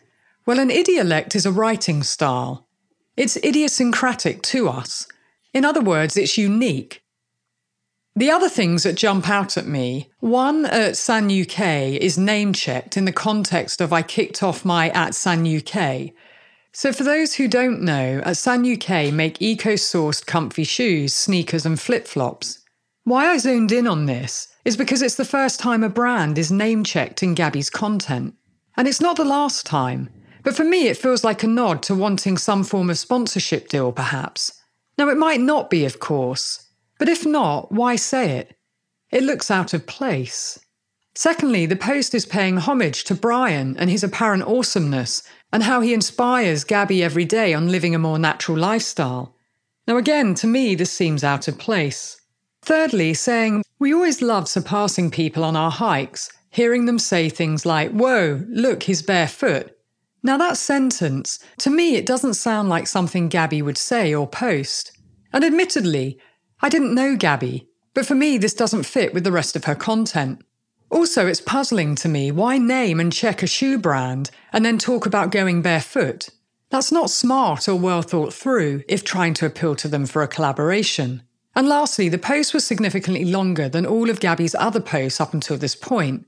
Well, 0.46 0.58
an 0.58 0.68
idiolect 0.68 1.34
is 1.34 1.46
a 1.46 1.52
writing 1.52 2.02
style. 2.02 2.68
It's 3.16 3.36
idiosyncratic 3.36 4.42
to 4.42 4.68
us. 4.68 5.06
In 5.52 5.64
other 5.64 5.80
words, 5.80 6.16
it's 6.16 6.36
unique. 6.36 7.02
The 8.16 8.30
other 8.30 8.48
things 8.48 8.84
that 8.84 8.94
jump 8.94 9.28
out 9.28 9.56
at 9.56 9.66
me 9.66 10.10
one 10.20 10.66
at 10.66 10.92
Sanuk 10.92 11.98
is 11.98 12.16
name 12.16 12.52
checked 12.52 12.96
in 12.96 13.06
the 13.06 13.12
context 13.12 13.80
of 13.80 13.92
I 13.92 14.02
kicked 14.02 14.42
off 14.42 14.64
my 14.64 14.90
at 14.90 15.12
Sanuk. 15.12 16.12
So, 16.76 16.92
for 16.92 17.04
those 17.04 17.34
who 17.34 17.46
don't 17.46 17.82
know, 17.82 18.20
at 18.24 18.34
Sanuk 18.34 19.12
make 19.12 19.40
eco 19.40 19.74
sourced 19.74 20.26
comfy 20.26 20.64
shoes, 20.64 21.14
sneakers, 21.14 21.64
and 21.64 21.78
flip 21.78 22.08
flops. 22.08 22.64
Why 23.04 23.28
I 23.28 23.38
zoned 23.38 23.70
in 23.70 23.86
on 23.86 24.06
this 24.06 24.48
is 24.64 24.76
because 24.76 25.00
it's 25.00 25.14
the 25.14 25.24
first 25.24 25.60
time 25.60 25.84
a 25.84 25.88
brand 25.88 26.36
is 26.36 26.50
name 26.50 26.82
checked 26.82 27.22
in 27.22 27.34
Gabby's 27.34 27.70
content. 27.70 28.34
And 28.76 28.88
it's 28.88 29.00
not 29.00 29.16
the 29.16 29.24
last 29.24 29.64
time. 29.64 30.10
But 30.42 30.56
for 30.56 30.64
me, 30.64 30.88
it 30.88 30.96
feels 30.96 31.22
like 31.22 31.44
a 31.44 31.46
nod 31.46 31.80
to 31.84 31.94
wanting 31.94 32.36
some 32.36 32.64
form 32.64 32.90
of 32.90 32.98
sponsorship 32.98 33.68
deal, 33.68 33.92
perhaps. 33.92 34.60
Now, 34.98 35.08
it 35.10 35.16
might 35.16 35.40
not 35.40 35.70
be, 35.70 35.84
of 35.84 36.00
course. 36.00 36.72
But 36.98 37.08
if 37.08 37.24
not, 37.24 37.70
why 37.70 37.94
say 37.94 38.38
it? 38.38 38.56
It 39.12 39.22
looks 39.22 39.48
out 39.48 39.74
of 39.74 39.86
place. 39.86 40.58
Secondly, 41.14 41.66
the 41.66 41.76
post 41.76 42.12
is 42.12 42.26
paying 42.26 42.56
homage 42.56 43.04
to 43.04 43.14
Brian 43.14 43.76
and 43.78 43.88
his 43.88 44.02
apparent 44.02 44.42
awesomeness 44.42 45.22
and 45.54 45.62
how 45.62 45.80
he 45.80 45.94
inspires 45.94 46.64
Gabby 46.64 47.00
every 47.00 47.24
day 47.24 47.54
on 47.54 47.70
living 47.70 47.94
a 47.94 47.98
more 48.00 48.18
natural 48.18 48.58
lifestyle. 48.58 49.36
Now, 49.86 49.96
again, 49.96 50.34
to 50.34 50.48
me, 50.48 50.74
this 50.74 50.90
seems 50.90 51.22
out 51.22 51.46
of 51.46 51.60
place. 51.60 52.20
Thirdly, 52.62 53.14
saying, 53.14 53.62
We 53.78 53.94
always 53.94 54.20
love 54.20 54.48
surpassing 54.48 55.12
people 55.12 55.44
on 55.44 55.54
our 55.54 55.70
hikes, 55.70 56.28
hearing 56.50 56.86
them 56.86 56.98
say 56.98 57.28
things 57.28 57.64
like, 57.64 57.92
Whoa, 57.92 58.42
look, 58.48 58.82
he's 58.82 59.00
barefoot. 59.00 59.70
Now, 60.24 60.36
that 60.38 60.56
sentence, 60.56 61.38
to 61.58 61.70
me, 61.70 61.94
it 61.94 62.04
doesn't 62.04 62.34
sound 62.34 62.68
like 62.68 62.88
something 62.88 63.28
Gabby 63.28 63.62
would 63.62 63.78
say 63.78 64.12
or 64.12 64.26
post. 64.26 64.90
And 65.32 65.44
admittedly, 65.44 66.18
I 66.62 66.68
didn't 66.68 66.96
know 66.96 67.14
Gabby, 67.14 67.68
but 67.94 68.06
for 68.06 68.16
me, 68.16 68.38
this 68.38 68.54
doesn't 68.54 68.86
fit 68.86 69.14
with 69.14 69.22
the 69.22 69.30
rest 69.30 69.54
of 69.54 69.66
her 69.66 69.76
content. 69.76 70.42
Also, 70.94 71.26
it's 71.26 71.40
puzzling 71.40 71.96
to 71.96 72.08
me 72.08 72.30
why 72.30 72.56
name 72.56 73.00
and 73.00 73.12
check 73.12 73.42
a 73.42 73.48
shoe 73.48 73.76
brand 73.76 74.30
and 74.52 74.64
then 74.64 74.78
talk 74.78 75.06
about 75.06 75.32
going 75.32 75.60
barefoot. 75.60 76.28
That's 76.70 76.92
not 76.92 77.10
smart 77.10 77.68
or 77.68 77.74
well 77.74 78.00
thought 78.00 78.32
through 78.32 78.84
if 78.88 79.02
trying 79.02 79.34
to 79.34 79.46
appeal 79.46 79.74
to 79.74 79.88
them 79.88 80.06
for 80.06 80.22
a 80.22 80.28
collaboration. 80.28 81.24
And 81.56 81.68
lastly, 81.68 82.08
the 82.08 82.16
post 82.16 82.54
was 82.54 82.64
significantly 82.64 83.24
longer 83.24 83.68
than 83.68 83.84
all 83.84 84.08
of 84.08 84.20
Gabby's 84.20 84.54
other 84.54 84.78
posts 84.78 85.20
up 85.20 85.34
until 85.34 85.56
this 85.56 85.74
point. 85.74 86.26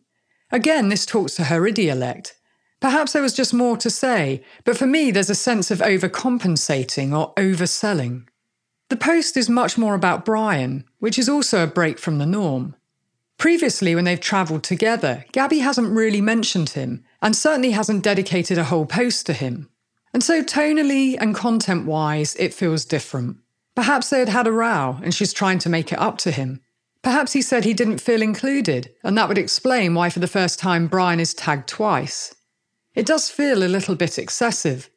Again, 0.51 0.89
this 0.89 1.07
talks 1.07 1.37
to 1.37 1.45
her 1.45 1.61
idiolect. 1.61 2.33
Perhaps 2.81 3.13
there 3.13 3.23
was 3.23 3.35
just 3.35 3.55
more 3.55 3.77
to 3.77 3.89
say, 3.89 4.43
but 4.65 4.77
for 4.77 4.87
me, 4.87 5.13
there's 5.13 5.31
a 5.31 5.37
sense 5.37 5.71
of 5.71 5.79
overcompensating 5.79 7.17
or 7.17 7.33
overselling. 7.35 8.27
The 8.89 8.97
post 8.97 9.37
is 9.37 9.49
much 9.49 9.79
more 9.79 9.95
about 9.95 10.25
Brian, 10.25 10.85
which 10.99 11.21
is 11.21 11.29
also 11.29 11.63
a 11.63 11.69
break 11.69 12.01
from 12.01 12.19
the 12.19 12.27
norm. 12.27 12.76
Previously, 13.39 13.95
when 13.95 14.05
they've 14.05 14.21
travelled 14.21 14.65
together, 14.65 15.25
Gabby 15.33 15.59
hasn't 15.59 15.95
really 15.95 16.21
mentioned 16.21 16.71
him, 16.71 17.05
and 17.21 17.37
certainly 17.37 17.73
hasn't 17.73 18.03
dedicated 18.03 18.57
a 18.57 18.65
whole 18.65 18.87
post 18.87 19.27
to 19.27 19.33
him. 19.33 19.69
And 20.15 20.25
so, 20.25 20.43
tonally 20.43 21.17
and 21.21 21.35
content 21.35 21.85
wise, 21.85 22.35
it 22.37 22.55
feels 22.55 22.87
different. 22.87 23.37
Perhaps 23.75 24.09
they 24.09 24.21
had 24.21 24.31
had 24.31 24.47
a 24.47 24.53
row 24.53 24.99
and 25.03 25.15
she's 25.15 25.35
trying 25.35 25.59
to 25.59 25.69
make 25.69 25.93
it 25.93 25.99
up 25.99 26.17
to 26.19 26.31
him. 26.31 26.63
Perhaps 27.03 27.35
he 27.35 27.43
said 27.43 27.65
he 27.65 27.75
didn't 27.75 28.01
feel 28.01 28.23
included, 28.23 28.91
and 29.05 29.17
that 29.17 29.29
would 29.29 29.39
explain 29.39 29.95
why, 29.95 30.09
for 30.09 30.19
the 30.19 30.27
first 30.27 30.59
time, 30.59 30.89
Brian 30.89 31.21
is 31.21 31.35
tagged 31.35 31.69
twice. 31.69 32.35
It 32.95 33.07
does 33.07 33.29
feel 33.29 33.63
a 33.63 33.69
little 33.69 33.95
bit 33.95 34.19
excessive. 34.19 34.89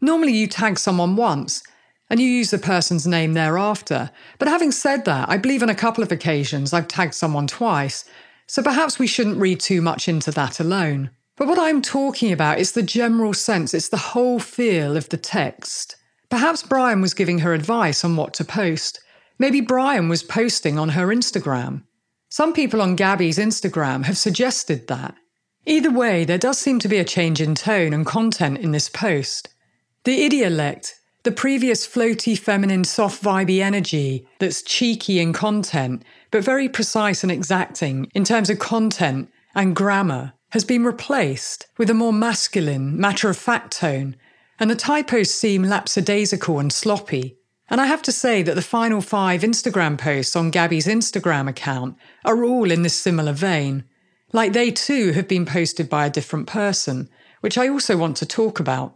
Normally, 0.00 0.32
you 0.32 0.46
tag 0.46 0.78
someone 0.78 1.16
once, 1.16 1.62
and 2.08 2.20
you 2.20 2.26
use 2.26 2.50
the 2.50 2.58
person's 2.58 3.06
name 3.06 3.34
thereafter. 3.34 4.10
But 4.38 4.48
having 4.48 4.72
said 4.72 5.04
that, 5.04 5.28
I 5.28 5.36
believe 5.36 5.62
on 5.62 5.70
a 5.70 5.74
couple 5.74 6.04
of 6.04 6.12
occasions 6.12 6.72
I've 6.72 6.88
tagged 6.88 7.14
someone 7.14 7.46
twice, 7.46 8.04
so 8.46 8.62
perhaps 8.62 8.98
we 8.98 9.06
shouldn't 9.06 9.40
read 9.40 9.60
too 9.60 9.82
much 9.82 10.08
into 10.08 10.30
that 10.32 10.60
alone. 10.60 11.10
But 11.36 11.48
what 11.48 11.58
I'm 11.58 11.82
talking 11.82 12.32
about 12.32 12.58
is 12.58 12.72
the 12.72 12.82
general 12.82 13.34
sense, 13.34 13.74
it's 13.74 13.88
the 13.88 13.96
whole 13.96 14.38
feel 14.38 14.96
of 14.96 15.08
the 15.08 15.16
text. 15.16 15.96
Perhaps 16.30 16.62
Brian 16.62 17.00
was 17.00 17.14
giving 17.14 17.40
her 17.40 17.52
advice 17.52 18.04
on 18.04 18.16
what 18.16 18.34
to 18.34 18.44
post. 18.44 19.00
Maybe 19.38 19.60
Brian 19.60 20.08
was 20.08 20.22
posting 20.22 20.78
on 20.78 20.90
her 20.90 21.08
Instagram. 21.08 21.82
Some 22.30 22.52
people 22.52 22.80
on 22.82 22.96
Gabby's 22.96 23.38
Instagram 23.38 24.04
have 24.04 24.16
suggested 24.16 24.88
that. 24.88 25.14
Either 25.66 25.90
way, 25.90 26.24
there 26.24 26.38
does 26.38 26.58
seem 26.58 26.78
to 26.78 26.88
be 26.88 26.98
a 26.98 27.04
change 27.04 27.40
in 27.40 27.54
tone 27.54 27.92
and 27.92 28.06
content 28.06 28.58
in 28.58 28.70
this 28.70 28.88
post. 28.88 29.48
The 30.04 30.28
idiolect 30.28 30.92
the 31.26 31.32
previous 31.32 31.84
floaty, 31.84 32.38
feminine, 32.38 32.84
soft, 32.84 33.20
vibey 33.20 33.58
energy 33.58 34.24
that's 34.38 34.62
cheeky 34.62 35.18
in 35.18 35.32
content, 35.32 36.04
but 36.30 36.44
very 36.44 36.68
precise 36.68 37.24
and 37.24 37.32
exacting 37.32 38.08
in 38.14 38.22
terms 38.22 38.48
of 38.48 38.60
content 38.60 39.28
and 39.52 39.74
grammar, 39.74 40.34
has 40.50 40.64
been 40.64 40.84
replaced 40.84 41.66
with 41.78 41.90
a 41.90 41.94
more 41.94 42.12
masculine, 42.12 42.96
matter 42.96 43.28
of 43.28 43.36
fact 43.36 43.76
tone, 43.76 44.14
and 44.60 44.70
the 44.70 44.76
typos 44.76 45.34
seem 45.34 45.64
lapsadaisical 45.64 46.60
and 46.60 46.72
sloppy. 46.72 47.36
And 47.68 47.80
I 47.80 47.86
have 47.86 48.02
to 48.02 48.12
say 48.12 48.44
that 48.44 48.54
the 48.54 48.62
final 48.62 49.00
five 49.00 49.40
Instagram 49.40 49.98
posts 49.98 50.36
on 50.36 50.52
Gabby's 50.52 50.86
Instagram 50.86 51.48
account 51.48 51.96
are 52.24 52.44
all 52.44 52.70
in 52.70 52.82
this 52.82 52.94
similar 52.94 53.32
vein. 53.32 53.82
Like 54.32 54.52
they 54.52 54.70
too 54.70 55.10
have 55.10 55.26
been 55.26 55.44
posted 55.44 55.90
by 55.90 56.06
a 56.06 56.10
different 56.10 56.46
person, 56.46 57.08
which 57.40 57.58
I 57.58 57.66
also 57.66 57.96
want 57.96 58.16
to 58.18 58.26
talk 58.26 58.60
about. 58.60 58.95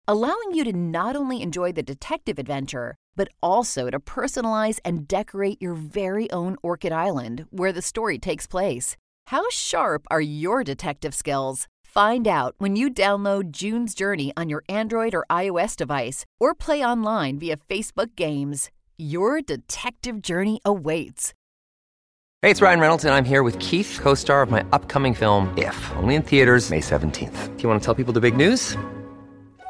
allowing 0.11 0.51
you 0.51 0.65
to 0.65 0.73
not 0.73 1.15
only 1.15 1.41
enjoy 1.41 1.71
the 1.71 1.81
detective 1.81 2.37
adventure, 2.37 2.95
but 3.15 3.29
also 3.41 3.89
to 3.89 3.97
personalize 3.97 4.77
and 4.83 5.07
decorate 5.07 5.61
your 5.61 5.73
very 5.73 6.29
own 6.31 6.57
Orchid 6.61 6.91
Island 6.91 7.45
where 7.49 7.71
the 7.71 7.81
story 7.81 8.19
takes 8.19 8.45
place. 8.45 8.97
How 9.27 9.49
sharp 9.49 10.03
are 10.11 10.19
your 10.19 10.65
detective 10.65 11.15
skills? 11.15 11.69
Find 11.85 12.27
out 12.27 12.55
when 12.57 12.75
you 12.75 12.89
download 12.89 13.51
June's 13.51 13.93
Journey 13.95 14.33
on 14.35 14.49
your 14.49 14.63
Android 14.67 15.13
or 15.13 15.25
iOS 15.29 15.77
device 15.77 16.25
or 16.41 16.53
play 16.53 16.83
online 16.83 17.39
via 17.39 17.55
Facebook 17.55 18.17
Games. 18.17 18.69
Your 18.97 19.41
detective 19.41 20.21
journey 20.21 20.59
awaits. 20.65 21.33
Hey, 22.41 22.51
it's 22.51 22.61
Ryan 22.61 22.81
Reynolds, 22.81 23.05
and 23.05 23.13
I'm 23.13 23.23
here 23.23 23.43
with 23.43 23.57
Keith, 23.59 23.97
co 24.01 24.13
star 24.13 24.41
of 24.41 24.51
my 24.51 24.65
upcoming 24.73 25.13
film, 25.13 25.57
If, 25.57 25.77
only 25.95 26.15
in 26.15 26.21
theaters, 26.21 26.69
May 26.69 26.81
17th. 26.81 27.55
Do 27.55 27.63
you 27.63 27.69
want 27.69 27.81
to 27.81 27.85
tell 27.85 27.95
people 27.95 28.11
the 28.11 28.19
big 28.19 28.35
news? 28.35 28.75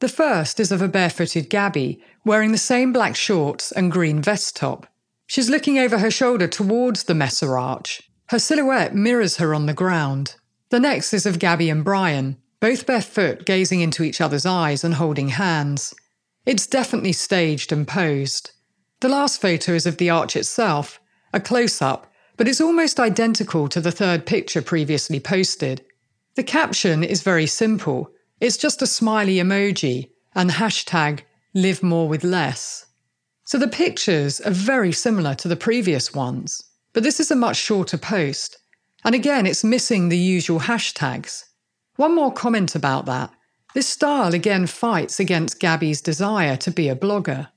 The 0.00 0.08
first 0.08 0.60
is 0.60 0.70
of 0.70 0.80
a 0.80 0.88
barefooted 0.88 1.50
Gabby, 1.50 2.00
wearing 2.24 2.52
the 2.52 2.58
same 2.58 2.92
black 2.92 3.16
shorts 3.16 3.72
and 3.72 3.90
green 3.90 4.22
vest 4.22 4.54
top. 4.54 4.86
She's 5.26 5.50
looking 5.50 5.78
over 5.78 5.98
her 5.98 6.10
shoulder 6.10 6.46
towards 6.46 7.04
the 7.04 7.14
Mesa 7.14 7.48
Arch. 7.48 8.02
Her 8.28 8.38
silhouette 8.38 8.94
mirrors 8.94 9.38
her 9.38 9.54
on 9.54 9.66
the 9.66 9.74
ground. 9.74 10.36
The 10.70 10.78
next 10.78 11.12
is 11.12 11.26
of 11.26 11.38
Gabby 11.38 11.68
and 11.68 11.84
Brian, 11.84 12.36
both 12.60 12.86
barefoot, 12.86 13.44
gazing 13.44 13.80
into 13.80 14.04
each 14.04 14.20
other's 14.20 14.46
eyes 14.46 14.84
and 14.84 14.94
holding 14.94 15.30
hands. 15.30 15.94
It's 16.46 16.66
definitely 16.66 17.12
staged 17.12 17.72
and 17.72 17.86
posed. 17.86 18.52
The 19.00 19.08
last 19.08 19.40
photo 19.40 19.72
is 19.72 19.86
of 19.86 19.96
the 19.96 20.10
arch 20.10 20.36
itself, 20.36 21.00
a 21.32 21.40
close 21.40 21.82
up, 21.82 22.06
but 22.36 22.46
it's 22.46 22.60
almost 22.60 23.00
identical 23.00 23.68
to 23.68 23.80
the 23.80 23.92
third 23.92 24.26
picture 24.26 24.62
previously 24.62 25.18
posted. 25.18 25.84
The 26.36 26.44
caption 26.44 27.02
is 27.02 27.22
very 27.22 27.46
simple 27.46 28.12
it's 28.40 28.56
just 28.56 28.82
a 28.82 28.86
smiley 28.86 29.36
emoji 29.36 30.10
and 30.34 30.50
hashtag 30.50 31.20
live 31.54 31.82
more 31.82 32.08
with 32.08 32.22
less. 32.22 32.86
So 33.44 33.58
the 33.58 33.68
pictures 33.68 34.40
are 34.40 34.50
very 34.50 34.92
similar 34.92 35.34
to 35.36 35.48
the 35.48 35.56
previous 35.56 36.14
ones, 36.14 36.62
but 36.92 37.02
this 37.02 37.18
is 37.18 37.30
a 37.30 37.36
much 37.36 37.56
shorter 37.56 37.98
post. 37.98 38.58
And 39.04 39.14
again, 39.14 39.46
it's 39.46 39.64
missing 39.64 40.08
the 40.08 40.18
usual 40.18 40.60
hashtags. 40.60 41.44
One 41.96 42.14
more 42.14 42.32
comment 42.32 42.74
about 42.74 43.06
that. 43.06 43.30
This 43.74 43.88
style 43.88 44.34
again 44.34 44.66
fights 44.66 45.18
against 45.18 45.60
Gabby's 45.60 46.00
desire 46.00 46.56
to 46.58 46.70
be 46.70 46.88
a 46.88 46.96
blogger. 46.96 47.48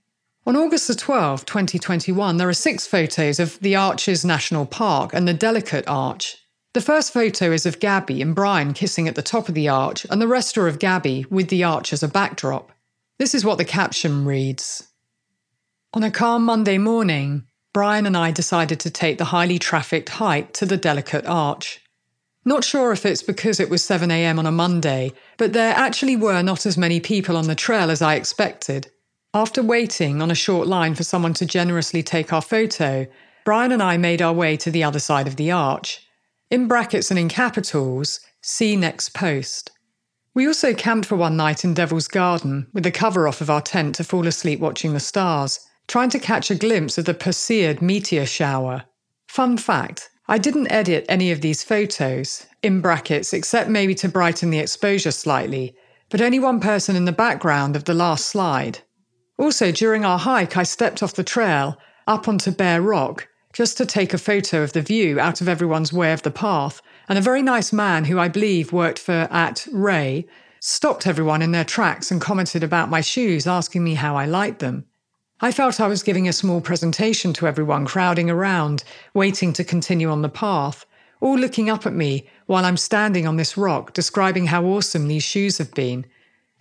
On 0.45 0.55
August 0.55 0.87
the 0.87 0.95
12th, 0.95 1.45
2021, 1.45 2.37
there 2.37 2.49
are 2.49 2.53
six 2.53 2.87
photos 2.87 3.39
of 3.39 3.59
the 3.59 3.75
Arches 3.75 4.25
National 4.25 4.65
Park 4.65 5.13
and 5.13 5.27
the 5.27 5.33
Delicate 5.33 5.87
Arch 5.87 6.37
the 6.73 6.81
first 6.81 7.11
photo 7.11 7.51
is 7.51 7.65
of 7.65 7.79
Gabby 7.79 8.21
and 8.21 8.33
Brian 8.33 8.73
kissing 8.73 9.07
at 9.07 9.15
the 9.15 9.21
top 9.21 9.49
of 9.49 9.55
the 9.55 9.67
arch, 9.67 10.05
and 10.09 10.21
the 10.21 10.27
rest 10.27 10.57
are 10.57 10.67
of 10.67 10.79
Gabby 10.79 11.25
with 11.29 11.49
the 11.49 11.63
arch 11.63 11.91
as 11.91 12.01
a 12.01 12.07
backdrop. 12.07 12.71
This 13.19 13.35
is 13.35 13.43
what 13.43 13.57
the 13.57 13.65
caption 13.65 14.25
reads 14.25 14.87
On 15.93 16.03
a 16.03 16.09
calm 16.09 16.45
Monday 16.45 16.77
morning, 16.77 17.43
Brian 17.73 18.05
and 18.05 18.17
I 18.17 18.31
decided 18.31 18.79
to 18.81 18.89
take 18.89 19.17
the 19.17 19.25
highly 19.25 19.59
trafficked 19.59 20.09
hike 20.09 20.53
to 20.53 20.65
the 20.65 20.77
delicate 20.77 21.25
arch. 21.25 21.81
Not 22.43 22.63
sure 22.63 22.91
if 22.91 23.05
it's 23.05 23.21
because 23.21 23.59
it 23.59 23.69
was 23.69 23.83
7am 23.83 24.39
on 24.39 24.45
a 24.45 24.51
Monday, 24.51 25.11
but 25.37 25.53
there 25.53 25.75
actually 25.75 26.15
were 26.15 26.41
not 26.41 26.65
as 26.65 26.77
many 26.77 26.99
people 26.99 27.37
on 27.37 27.47
the 27.47 27.55
trail 27.55 27.91
as 27.91 28.01
I 28.01 28.15
expected. 28.15 28.89
After 29.33 29.61
waiting 29.61 30.21
on 30.21 30.31
a 30.31 30.35
short 30.35 30.67
line 30.67 30.95
for 30.95 31.03
someone 31.03 31.33
to 31.35 31.45
generously 31.45 32.01
take 32.01 32.33
our 32.33 32.41
photo, 32.41 33.07
Brian 33.45 33.71
and 33.71 33.81
I 33.81 33.97
made 33.97 34.21
our 34.21 34.33
way 34.33 34.57
to 34.57 34.71
the 34.71 34.83
other 34.83 34.99
side 34.99 35.27
of 35.27 35.35
the 35.35 35.51
arch. 35.51 36.05
In 36.51 36.67
brackets 36.67 37.09
and 37.09 37.17
in 37.17 37.29
capitals, 37.29 38.19
see 38.41 38.75
next 38.75 39.13
post. 39.13 39.71
We 40.33 40.45
also 40.45 40.73
camped 40.73 41.07
for 41.07 41.15
one 41.15 41.37
night 41.37 41.63
in 41.63 41.73
Devil's 41.73 42.09
Garden 42.09 42.67
with 42.73 42.83
the 42.83 42.91
cover 42.91 43.25
off 43.25 43.39
of 43.39 43.49
our 43.49 43.61
tent 43.61 43.95
to 43.95 44.03
fall 44.03 44.27
asleep 44.27 44.59
watching 44.59 44.91
the 44.91 44.99
stars, 44.99 45.61
trying 45.87 46.09
to 46.09 46.19
catch 46.19 46.51
a 46.51 46.55
glimpse 46.55 46.97
of 46.97 47.05
the 47.05 47.13
Perseid 47.13 47.81
meteor 47.81 48.25
shower. 48.25 48.83
Fun 49.29 49.57
fact 49.57 50.09
I 50.27 50.37
didn't 50.37 50.71
edit 50.71 51.05
any 51.07 51.31
of 51.31 51.39
these 51.39 51.63
photos, 51.63 52.45
in 52.61 52.81
brackets, 52.81 53.31
except 53.31 53.69
maybe 53.69 53.95
to 53.95 54.09
brighten 54.09 54.49
the 54.49 54.59
exposure 54.59 55.11
slightly, 55.11 55.73
but 56.09 56.19
only 56.19 56.39
one 56.39 56.59
person 56.59 56.97
in 56.97 57.05
the 57.05 57.13
background 57.13 57.77
of 57.77 57.85
the 57.85 57.93
last 57.93 58.25
slide. 58.25 58.79
Also, 59.37 59.71
during 59.71 60.03
our 60.03 60.19
hike, 60.19 60.57
I 60.57 60.63
stepped 60.63 61.01
off 61.01 61.13
the 61.13 61.23
trail, 61.23 61.77
up 62.07 62.27
onto 62.27 62.51
bare 62.51 62.81
rock, 62.81 63.29
just 63.53 63.77
to 63.77 63.85
take 63.85 64.13
a 64.13 64.17
photo 64.17 64.63
of 64.63 64.73
the 64.73 64.81
view 64.81 65.19
out 65.19 65.41
of 65.41 65.49
everyone's 65.49 65.93
way 65.93 66.13
of 66.13 66.21
the 66.21 66.31
path. 66.31 66.81
And 67.09 67.17
a 67.17 67.21
very 67.21 67.41
nice 67.41 67.73
man 67.73 68.05
who 68.05 68.19
I 68.19 68.27
believe 68.27 68.71
worked 68.71 68.99
for 68.99 69.27
at 69.31 69.67
Ray 69.71 70.25
stopped 70.59 71.07
everyone 71.07 71.41
in 71.41 71.51
their 71.51 71.65
tracks 71.65 72.11
and 72.11 72.21
commented 72.21 72.63
about 72.63 72.89
my 72.89 73.01
shoes, 73.01 73.47
asking 73.47 73.83
me 73.83 73.95
how 73.95 74.15
I 74.15 74.25
liked 74.25 74.59
them. 74.59 74.85
I 75.41 75.51
felt 75.51 75.81
I 75.81 75.87
was 75.87 76.03
giving 76.03 76.27
a 76.27 76.33
small 76.33 76.61
presentation 76.61 77.33
to 77.33 77.47
everyone 77.47 77.85
crowding 77.85 78.29
around, 78.29 78.83
waiting 79.15 79.53
to 79.53 79.63
continue 79.63 80.11
on 80.11 80.21
the 80.21 80.29
path, 80.29 80.85
all 81.19 81.37
looking 81.37 81.67
up 81.69 81.87
at 81.87 81.93
me 81.93 82.27
while 82.45 82.63
I'm 82.63 82.77
standing 82.77 83.25
on 83.25 83.37
this 83.37 83.57
rock, 83.57 83.93
describing 83.93 84.47
how 84.47 84.63
awesome 84.65 85.07
these 85.07 85.23
shoes 85.23 85.57
have 85.57 85.73
been, 85.73 86.05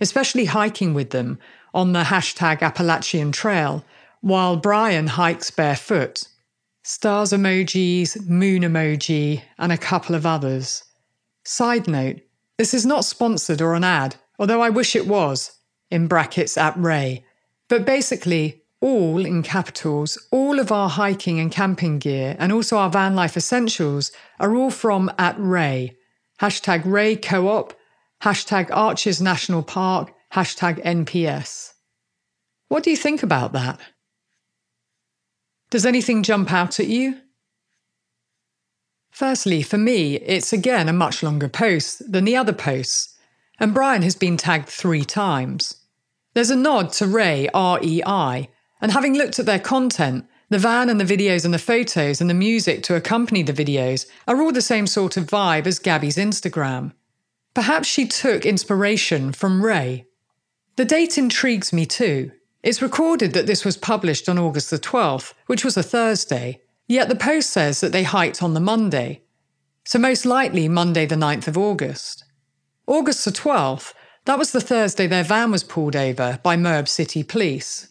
especially 0.01 0.47
hiking 0.47 0.95
with 0.95 1.11
them 1.11 1.39
on 1.75 1.93
the 1.93 2.05
hashtag 2.05 2.63
Appalachian 2.63 3.33
Trail, 3.33 3.85
while 4.23 4.57
Brian 4.57 5.09
hikes 5.09 5.51
barefoot 5.51 6.25
stars 6.91 7.31
emojis, 7.31 8.29
moon 8.29 8.63
emoji, 8.63 9.41
and 9.59 9.71
a 9.71 9.79
couple 9.79 10.17
of 10.17 10.27
others. 10.27 10.83
Side 11.45 11.87
note 11.87 12.21
this 12.59 12.75
is 12.75 12.85
not 12.85 13.05
sponsored 13.05 13.63
or 13.63 13.75
an 13.75 13.85
ad, 13.85 14.17
although 14.41 14.61
I 14.61 14.71
wish 14.71 14.97
it 14.97 15.07
was, 15.07 15.53
in 15.89 16.09
brackets 16.09 16.59
at 16.59 16.77
Ray. 16.77 17.25
But 17.69 17.87
basically, 17.87 18.65
all 18.81 19.25
in 19.25 19.45
capitals, 19.45 20.19
all 20.33 20.59
of 20.59 20.73
our 20.73 20.89
hiking 20.89 21.39
and 21.39 21.53
camping 21.53 22.01
gear, 22.01 22.35
and 22.41 22.51
also 22.51 22.77
our 22.77 22.91
van 22.91 23.15
life 23.15 23.37
essentials, 23.37 24.11
are 24.41 24.57
all 24.57 24.73
from 24.73 25.13
at 25.17 25.37
Ray. 25.39 25.97
Hashtag 26.41 26.83
Ray 26.85 27.15
Co 27.15 27.47
op, 27.47 27.73
hashtag 28.23 28.69
Arches 28.73 29.23
National 29.23 29.63
Park, 29.63 30.13
hashtag 30.35 30.85
NPS. 30.85 31.73
What 32.67 32.83
do 32.83 32.91
you 32.91 32.97
think 32.97 33.23
about 33.23 33.53
that? 33.53 33.79
Does 35.71 35.87
anything 35.87 36.25
jump 36.25 36.53
out 36.53 36.81
at 36.81 36.89
you? 36.89 37.19
Firstly, 39.13 39.63
for 39.63 39.79
me, 39.79 40.17
it's 40.17 40.53
again 40.53 40.89
a 40.89 40.93
much 40.93 41.23
longer 41.23 41.49
post 41.49 42.11
than 42.11 42.25
the 42.25 42.37
other 42.37 42.53
posts, 42.53 43.17
and 43.59 43.73
Brian 43.73 44.03
has 44.03 44.17
been 44.17 44.37
tagged 44.37 44.69
three 44.69 45.05
times. 45.05 45.77
There's 46.35 46.51
a 46.51 46.57
nod 46.57 46.93
to 46.95 47.07
Ray, 47.07 47.49
R 47.55 47.79
E 47.83 48.03
I, 48.05 48.49
and 48.81 48.93
having 48.93 49.15
looked 49.15 49.39
at 49.39 49.47
their 49.47 49.59
content, 49.59 50.27
the 50.49 50.59
van 50.59 50.89
and 50.89 51.01
the 51.01 51.05
videos 51.05 51.45
and 51.45 51.55
the 51.55 51.59
photos 51.59 52.21
and 52.21 52.29
the 52.29 52.35
music 52.35 52.83
to 52.85 52.97
accompany 52.97 53.43
the 53.45 53.53
videos 53.53 54.07
are 54.27 54.41
all 54.41 54.53
the 54.53 54.63
same 54.63 54.87
sort 54.87 55.17
of 55.17 55.27
vibe 55.27 55.67
as 55.67 55.79
Gabby's 55.79 56.17
Instagram. 56.17 56.93
Perhaps 57.55 57.87
she 57.87 58.07
took 58.07 58.45
inspiration 58.45 59.33
from 59.33 59.65
Ray. 59.65 60.07
The 60.77 60.85
date 60.85 61.19
intrigues 61.19 61.73
me 61.73 61.87
too. 61.87 62.33
It's 62.63 62.83
recorded 62.83 63.33
that 63.33 63.47
this 63.47 63.65
was 63.65 63.79
published 63.79 64.29
on 64.29 64.39
August 64.39 64.71
the 64.71 64.79
12th, 64.79 65.33
which 65.47 65.65
was 65.65 65.77
a 65.77 65.83
Thursday, 65.83 66.61
yet 66.87 67.09
the 67.09 67.17
Post 67.17 67.51
says 67.51 67.81
that 67.81 67.93
they 67.93 68.03
hiked 68.03 68.43
on 68.43 68.53
the 68.53 68.61
Monday. 68.61 69.23
So, 69.85 69.99
most 69.99 70.27
likely 70.27 70.69
Monday, 70.69 71.07
the 71.07 71.15
9th 71.15 71.49
of 71.49 71.57
August. 71.57 72.25
August 72.87 73.25
the 73.25 73.31
12th, 73.31 73.95
that 74.27 74.39
was 74.39 74.53
the 74.53 74.61
Thursday 74.61 75.07
their 75.07 75.25
van 75.25 75.51
was 75.51 75.65
pulled 75.65 75.97
over 75.97 76.39
by 76.43 76.57
Moab 76.57 76.87
City 76.87 77.23
Police. 77.23 77.89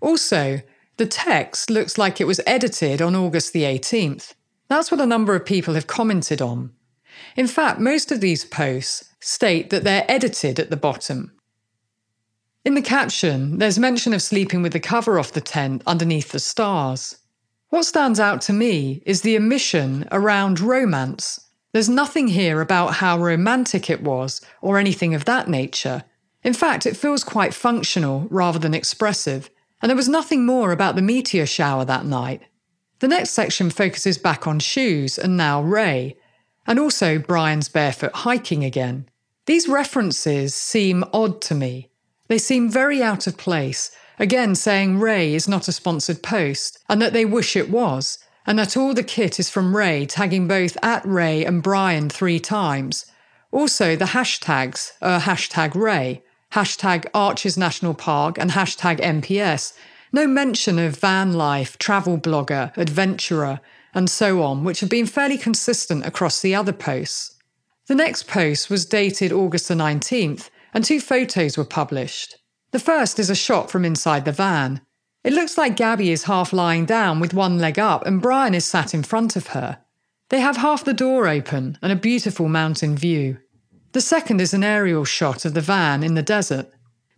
Also, 0.00 0.60
the 0.98 1.06
text 1.06 1.68
looks 1.68 1.98
like 1.98 2.20
it 2.20 2.26
was 2.26 2.40
edited 2.46 3.02
on 3.02 3.16
August 3.16 3.52
the 3.52 3.64
18th. 3.64 4.34
That's 4.68 4.90
what 4.92 5.00
a 5.00 5.06
number 5.06 5.34
of 5.34 5.44
people 5.44 5.74
have 5.74 5.88
commented 5.88 6.40
on. 6.40 6.70
In 7.36 7.48
fact, 7.48 7.80
most 7.80 8.12
of 8.12 8.20
these 8.20 8.44
posts 8.44 9.10
state 9.20 9.70
that 9.70 9.82
they're 9.84 10.04
edited 10.08 10.60
at 10.60 10.70
the 10.70 10.76
bottom, 10.76 11.32
in 12.64 12.74
the 12.74 12.82
caption, 12.82 13.58
there's 13.58 13.78
mention 13.78 14.12
of 14.12 14.22
sleeping 14.22 14.62
with 14.62 14.72
the 14.72 14.80
cover 14.80 15.18
off 15.18 15.32
the 15.32 15.40
tent 15.40 15.82
underneath 15.86 16.30
the 16.30 16.38
stars. 16.38 17.18
What 17.70 17.84
stands 17.84 18.20
out 18.20 18.40
to 18.42 18.52
me 18.52 19.02
is 19.04 19.22
the 19.22 19.36
omission 19.36 20.06
around 20.12 20.60
romance. 20.60 21.40
There's 21.72 21.88
nothing 21.88 22.28
here 22.28 22.60
about 22.60 22.94
how 22.94 23.18
romantic 23.18 23.90
it 23.90 24.02
was 24.02 24.40
or 24.60 24.78
anything 24.78 25.14
of 25.14 25.24
that 25.24 25.48
nature. 25.48 26.04
In 26.44 26.52
fact, 26.52 26.86
it 26.86 26.96
feels 26.96 27.24
quite 27.24 27.54
functional 27.54 28.26
rather 28.30 28.58
than 28.58 28.74
expressive, 28.74 29.50
and 29.80 29.90
there 29.90 29.96
was 29.96 30.08
nothing 30.08 30.46
more 30.46 30.70
about 30.70 30.94
the 30.94 31.02
meteor 31.02 31.46
shower 31.46 31.84
that 31.84 32.04
night. 32.04 32.42
The 33.00 33.08
next 33.08 33.30
section 33.30 33.70
focuses 33.70 34.18
back 34.18 34.46
on 34.46 34.60
shoes 34.60 35.18
and 35.18 35.36
now 35.36 35.62
Ray, 35.62 36.16
and 36.66 36.78
also 36.78 37.18
Brian's 37.18 37.68
barefoot 37.68 38.12
hiking 38.14 38.64
again. 38.64 39.08
These 39.46 39.66
references 39.66 40.54
seem 40.54 41.02
odd 41.12 41.40
to 41.42 41.56
me. 41.56 41.88
They 42.28 42.38
seem 42.38 42.70
very 42.70 43.02
out 43.02 43.26
of 43.26 43.36
place, 43.36 43.90
again 44.18 44.54
saying 44.54 45.00
Ray 45.00 45.34
is 45.34 45.48
not 45.48 45.68
a 45.68 45.72
sponsored 45.72 46.22
post, 46.22 46.78
and 46.88 47.00
that 47.02 47.12
they 47.12 47.24
wish 47.24 47.56
it 47.56 47.70
was, 47.70 48.18
and 48.46 48.58
that 48.58 48.76
all 48.76 48.94
the 48.94 49.02
kit 49.02 49.38
is 49.38 49.50
from 49.50 49.76
Ray, 49.76 50.06
tagging 50.06 50.48
both 50.48 50.76
at 50.82 51.04
Ray 51.04 51.44
and 51.44 51.62
Brian 51.62 52.08
three 52.08 52.40
times. 52.40 53.06
Also, 53.50 53.96
the 53.96 54.06
hashtags 54.06 54.92
are 55.02 55.20
hashtag 55.20 55.74
Ray, 55.74 56.22
hashtag 56.52 57.06
Arches 57.14 57.56
National 57.56 57.94
Park, 57.94 58.38
and 58.38 58.52
hashtag 58.52 59.00
NPS. 59.00 59.74
No 60.12 60.26
mention 60.26 60.78
of 60.78 60.96
van 60.96 61.34
life, 61.34 61.78
travel 61.78 62.18
blogger, 62.18 62.76
adventurer, 62.76 63.60
and 63.94 64.08
so 64.08 64.42
on, 64.42 64.64
which 64.64 64.80
have 64.80 64.90
been 64.90 65.06
fairly 65.06 65.38
consistent 65.38 66.04
across 66.06 66.40
the 66.40 66.54
other 66.54 66.72
posts. 66.72 67.36
The 67.86 67.94
next 67.94 68.26
post 68.26 68.70
was 68.70 68.86
dated 68.86 69.32
August 69.32 69.68
the 69.68 69.74
19th, 69.74 70.50
and 70.72 70.84
two 70.84 71.00
photos 71.00 71.56
were 71.56 71.64
published. 71.64 72.36
The 72.70 72.78
first 72.78 73.18
is 73.18 73.30
a 73.30 73.34
shot 73.34 73.70
from 73.70 73.84
inside 73.84 74.24
the 74.24 74.32
van. 74.32 74.80
It 75.24 75.32
looks 75.32 75.58
like 75.58 75.76
Gabby 75.76 76.10
is 76.10 76.24
half 76.24 76.52
lying 76.52 76.86
down 76.86 77.20
with 77.20 77.34
one 77.34 77.58
leg 77.58 77.78
up, 77.78 78.06
and 78.06 78.20
Brian 78.20 78.54
is 78.54 78.64
sat 78.64 78.94
in 78.94 79.02
front 79.02 79.36
of 79.36 79.48
her. 79.48 79.78
They 80.30 80.40
have 80.40 80.56
half 80.56 80.84
the 80.84 80.94
door 80.94 81.28
open 81.28 81.78
and 81.82 81.92
a 81.92 81.96
beautiful 81.96 82.48
mountain 82.48 82.96
view. 82.96 83.38
The 83.92 84.00
second 84.00 84.40
is 84.40 84.54
an 84.54 84.64
aerial 84.64 85.04
shot 85.04 85.44
of 85.44 85.52
the 85.52 85.60
van 85.60 86.02
in 86.02 86.14
the 86.14 86.22
desert. 86.22 86.70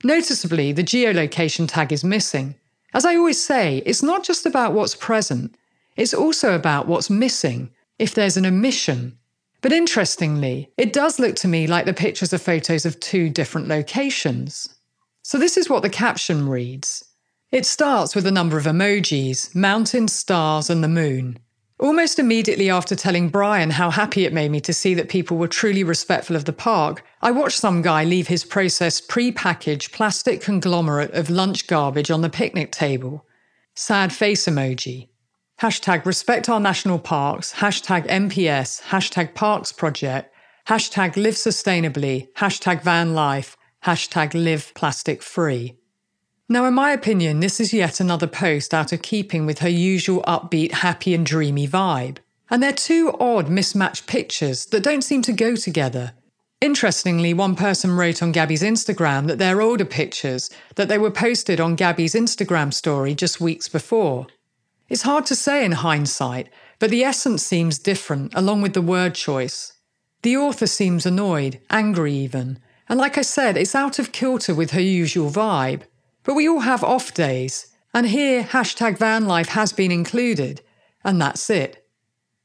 Noticeably, 0.02 0.72
the 0.72 0.82
geolocation 0.82 1.68
tag 1.68 1.92
is 1.92 2.02
missing. 2.02 2.56
As 2.92 3.04
I 3.04 3.14
always 3.14 3.42
say, 3.42 3.82
it's 3.86 4.02
not 4.02 4.24
just 4.24 4.44
about 4.44 4.72
what's 4.72 4.96
present, 4.96 5.56
it's 5.96 6.12
also 6.12 6.54
about 6.54 6.88
what's 6.88 7.08
missing, 7.08 7.70
if 7.98 8.14
there's 8.14 8.36
an 8.36 8.46
omission. 8.46 9.16
But 9.64 9.72
interestingly, 9.72 10.68
it 10.76 10.92
does 10.92 11.18
look 11.18 11.36
to 11.36 11.48
me 11.48 11.66
like 11.66 11.86
the 11.86 11.94
pictures 11.94 12.34
are 12.34 12.38
photos 12.38 12.84
of 12.84 13.00
two 13.00 13.30
different 13.30 13.66
locations. 13.66 14.68
So 15.22 15.38
this 15.38 15.56
is 15.56 15.70
what 15.70 15.82
the 15.82 15.88
caption 15.88 16.50
reads. 16.50 17.02
It 17.50 17.64
starts 17.64 18.14
with 18.14 18.26
a 18.26 18.30
number 18.30 18.58
of 18.58 18.66
emojis 18.66 19.54
mountains, 19.54 20.12
stars, 20.12 20.68
and 20.68 20.84
the 20.84 20.88
moon. 20.88 21.38
Almost 21.80 22.18
immediately 22.18 22.68
after 22.68 22.94
telling 22.94 23.30
Brian 23.30 23.70
how 23.70 23.88
happy 23.88 24.26
it 24.26 24.34
made 24.34 24.50
me 24.50 24.60
to 24.60 24.74
see 24.74 24.92
that 24.92 25.08
people 25.08 25.38
were 25.38 25.48
truly 25.48 25.82
respectful 25.82 26.36
of 26.36 26.44
the 26.44 26.52
park, 26.52 27.02
I 27.22 27.30
watched 27.30 27.58
some 27.58 27.80
guy 27.80 28.04
leave 28.04 28.28
his 28.28 28.44
processed 28.44 29.08
pre 29.08 29.32
packaged 29.32 29.92
plastic 29.92 30.42
conglomerate 30.42 31.12
of 31.12 31.30
lunch 31.30 31.66
garbage 31.66 32.10
on 32.10 32.20
the 32.20 32.28
picnic 32.28 32.70
table. 32.70 33.24
Sad 33.74 34.12
face 34.12 34.44
emoji. 34.44 35.08
Hashtag 35.60 36.04
respect 36.04 36.48
our 36.48 36.58
national 36.58 36.98
parks, 36.98 37.54
hashtag 37.54 38.08
NPS, 38.08 38.82
hashtag 38.82 39.34
parks 39.34 39.70
project, 39.70 40.34
hashtag 40.66 41.16
live 41.16 41.34
sustainably, 41.34 42.28
hashtag 42.34 42.82
van 42.82 43.14
life, 43.14 43.56
hashtag 43.84 44.34
live 44.34 44.72
plastic 44.74 45.22
free. 45.22 45.76
Now, 46.48 46.66
in 46.66 46.74
my 46.74 46.90
opinion, 46.90 47.40
this 47.40 47.60
is 47.60 47.72
yet 47.72 48.00
another 48.00 48.26
post 48.26 48.74
out 48.74 48.92
of 48.92 49.02
keeping 49.02 49.46
with 49.46 49.60
her 49.60 49.68
usual 49.68 50.22
upbeat, 50.24 50.72
happy, 50.72 51.14
and 51.14 51.24
dreamy 51.24 51.68
vibe. 51.68 52.18
And 52.50 52.62
they're 52.62 52.72
two 52.72 53.14
odd, 53.18 53.48
mismatched 53.48 54.06
pictures 54.06 54.66
that 54.66 54.82
don't 54.82 55.02
seem 55.02 55.22
to 55.22 55.32
go 55.32 55.56
together. 55.56 56.12
Interestingly, 56.60 57.32
one 57.32 57.56
person 57.56 57.96
wrote 57.96 58.22
on 58.22 58.32
Gabby's 58.32 58.62
Instagram 58.62 59.26
that 59.28 59.38
they're 59.38 59.62
older 59.62 59.84
pictures, 59.84 60.50
that 60.74 60.88
they 60.88 60.98
were 60.98 61.10
posted 61.10 61.60
on 61.60 61.76
Gabby's 61.76 62.14
Instagram 62.14 62.74
story 62.74 63.14
just 63.14 63.40
weeks 63.40 63.68
before. 63.68 64.26
It's 64.88 65.02
hard 65.02 65.26
to 65.26 65.34
say 65.34 65.64
in 65.64 65.72
hindsight, 65.72 66.48
but 66.78 66.90
the 66.90 67.04
essence 67.04 67.42
seems 67.42 67.78
different 67.78 68.34
along 68.34 68.62
with 68.62 68.74
the 68.74 68.82
word 68.82 69.14
choice. 69.14 69.72
The 70.22 70.36
author 70.36 70.66
seems 70.66 71.06
annoyed, 71.06 71.60
angry 71.70 72.14
even, 72.14 72.58
and 72.88 72.98
like 72.98 73.16
I 73.16 73.22
said, 73.22 73.56
it's 73.56 73.74
out 73.74 73.98
of 73.98 74.12
kilter 74.12 74.54
with 74.54 74.72
her 74.72 74.80
usual 74.80 75.30
vibe. 75.30 75.82
But 76.22 76.34
we 76.34 76.48
all 76.48 76.60
have 76.60 76.84
off 76.84 77.14
days, 77.14 77.68
and 77.92 78.06
here 78.06 78.42
hashtag 78.42 78.98
van 78.98 79.26
life 79.26 79.48
has 79.48 79.72
been 79.72 79.92
included, 79.92 80.60
and 81.02 81.20
that's 81.20 81.48
it. 81.48 81.86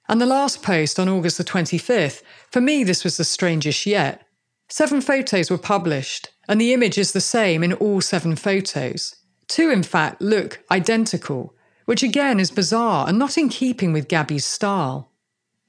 And 0.07 0.19
the 0.19 0.25
last 0.25 0.63
post 0.63 0.99
on 0.99 1.09
August 1.09 1.37
the 1.37 1.43
25th, 1.43 2.21
for 2.49 2.61
me, 2.61 2.83
this 2.83 3.03
was 3.03 3.17
the 3.17 3.23
strangest 3.23 3.85
yet. 3.85 4.25
Seven 4.69 5.01
photos 5.01 5.49
were 5.49 5.57
published, 5.57 6.29
and 6.47 6.59
the 6.59 6.73
image 6.73 6.97
is 6.97 7.11
the 7.11 7.21
same 7.21 7.63
in 7.63 7.73
all 7.73 8.01
seven 8.01 8.35
photos. 8.35 9.15
Two, 9.47 9.69
in 9.69 9.83
fact, 9.83 10.21
look 10.21 10.59
identical, 10.71 11.55
which 11.89 12.03
again 12.03 12.39
is 12.39 12.51
bizarre 12.51 13.09
and 13.09 13.17
not 13.17 13.35
in 13.35 13.49
keeping 13.49 13.91
with 13.91 14.07
Gabby's 14.07 14.45
style. 14.45 15.09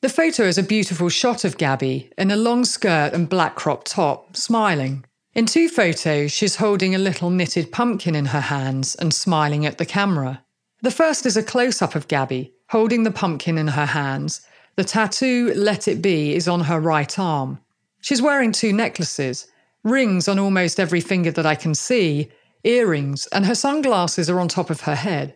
The 0.02 0.10
photo 0.10 0.42
is 0.42 0.58
a 0.58 0.62
beautiful 0.62 1.08
shot 1.08 1.46
of 1.46 1.56
Gabby 1.56 2.10
in 2.18 2.30
a 2.30 2.36
long 2.36 2.66
skirt 2.66 3.14
and 3.14 3.26
black 3.26 3.54
crop 3.54 3.84
top, 3.84 4.36
smiling. 4.36 5.06
In 5.32 5.46
two 5.46 5.70
photos, 5.70 6.30
she's 6.30 6.56
holding 6.56 6.94
a 6.94 6.98
little 6.98 7.30
knitted 7.30 7.72
pumpkin 7.72 8.14
in 8.14 8.26
her 8.26 8.40
hands 8.42 8.96
and 8.96 9.14
smiling 9.14 9.64
at 9.64 9.78
the 9.78 9.86
camera. 9.86 10.44
The 10.82 10.90
first 10.90 11.24
is 11.24 11.38
a 11.38 11.42
close 11.42 11.80
up 11.80 11.94
of 11.94 12.06
Gabby, 12.06 12.52
holding 12.68 13.04
the 13.04 13.10
pumpkin 13.10 13.56
in 13.56 13.68
her 13.68 13.86
hands. 13.86 14.42
The 14.76 14.84
tattoo, 14.84 15.54
Let 15.56 15.88
It 15.88 16.02
Be, 16.02 16.34
is 16.34 16.46
on 16.46 16.60
her 16.60 16.80
right 16.80 17.18
arm. 17.18 17.60
She's 18.02 18.20
wearing 18.20 18.52
two 18.52 18.74
necklaces, 18.74 19.46
rings 19.84 20.28
on 20.28 20.38
almost 20.38 20.78
every 20.78 21.00
finger 21.00 21.30
that 21.30 21.46
I 21.46 21.54
can 21.54 21.74
see, 21.74 22.28
earrings, 22.62 23.26
and 23.28 23.46
her 23.46 23.54
sunglasses 23.54 24.28
are 24.28 24.38
on 24.38 24.48
top 24.48 24.68
of 24.68 24.82
her 24.82 24.96
head. 24.96 25.34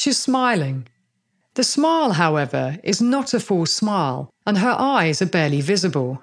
She's 0.00 0.18
smiling. 0.18 0.88
The 1.56 1.62
smile, 1.62 2.12
however, 2.12 2.78
is 2.82 3.02
not 3.02 3.34
a 3.34 3.38
full 3.38 3.66
smile, 3.66 4.30
and 4.46 4.56
her 4.56 4.74
eyes 4.78 5.20
are 5.20 5.26
barely 5.26 5.60
visible. 5.60 6.22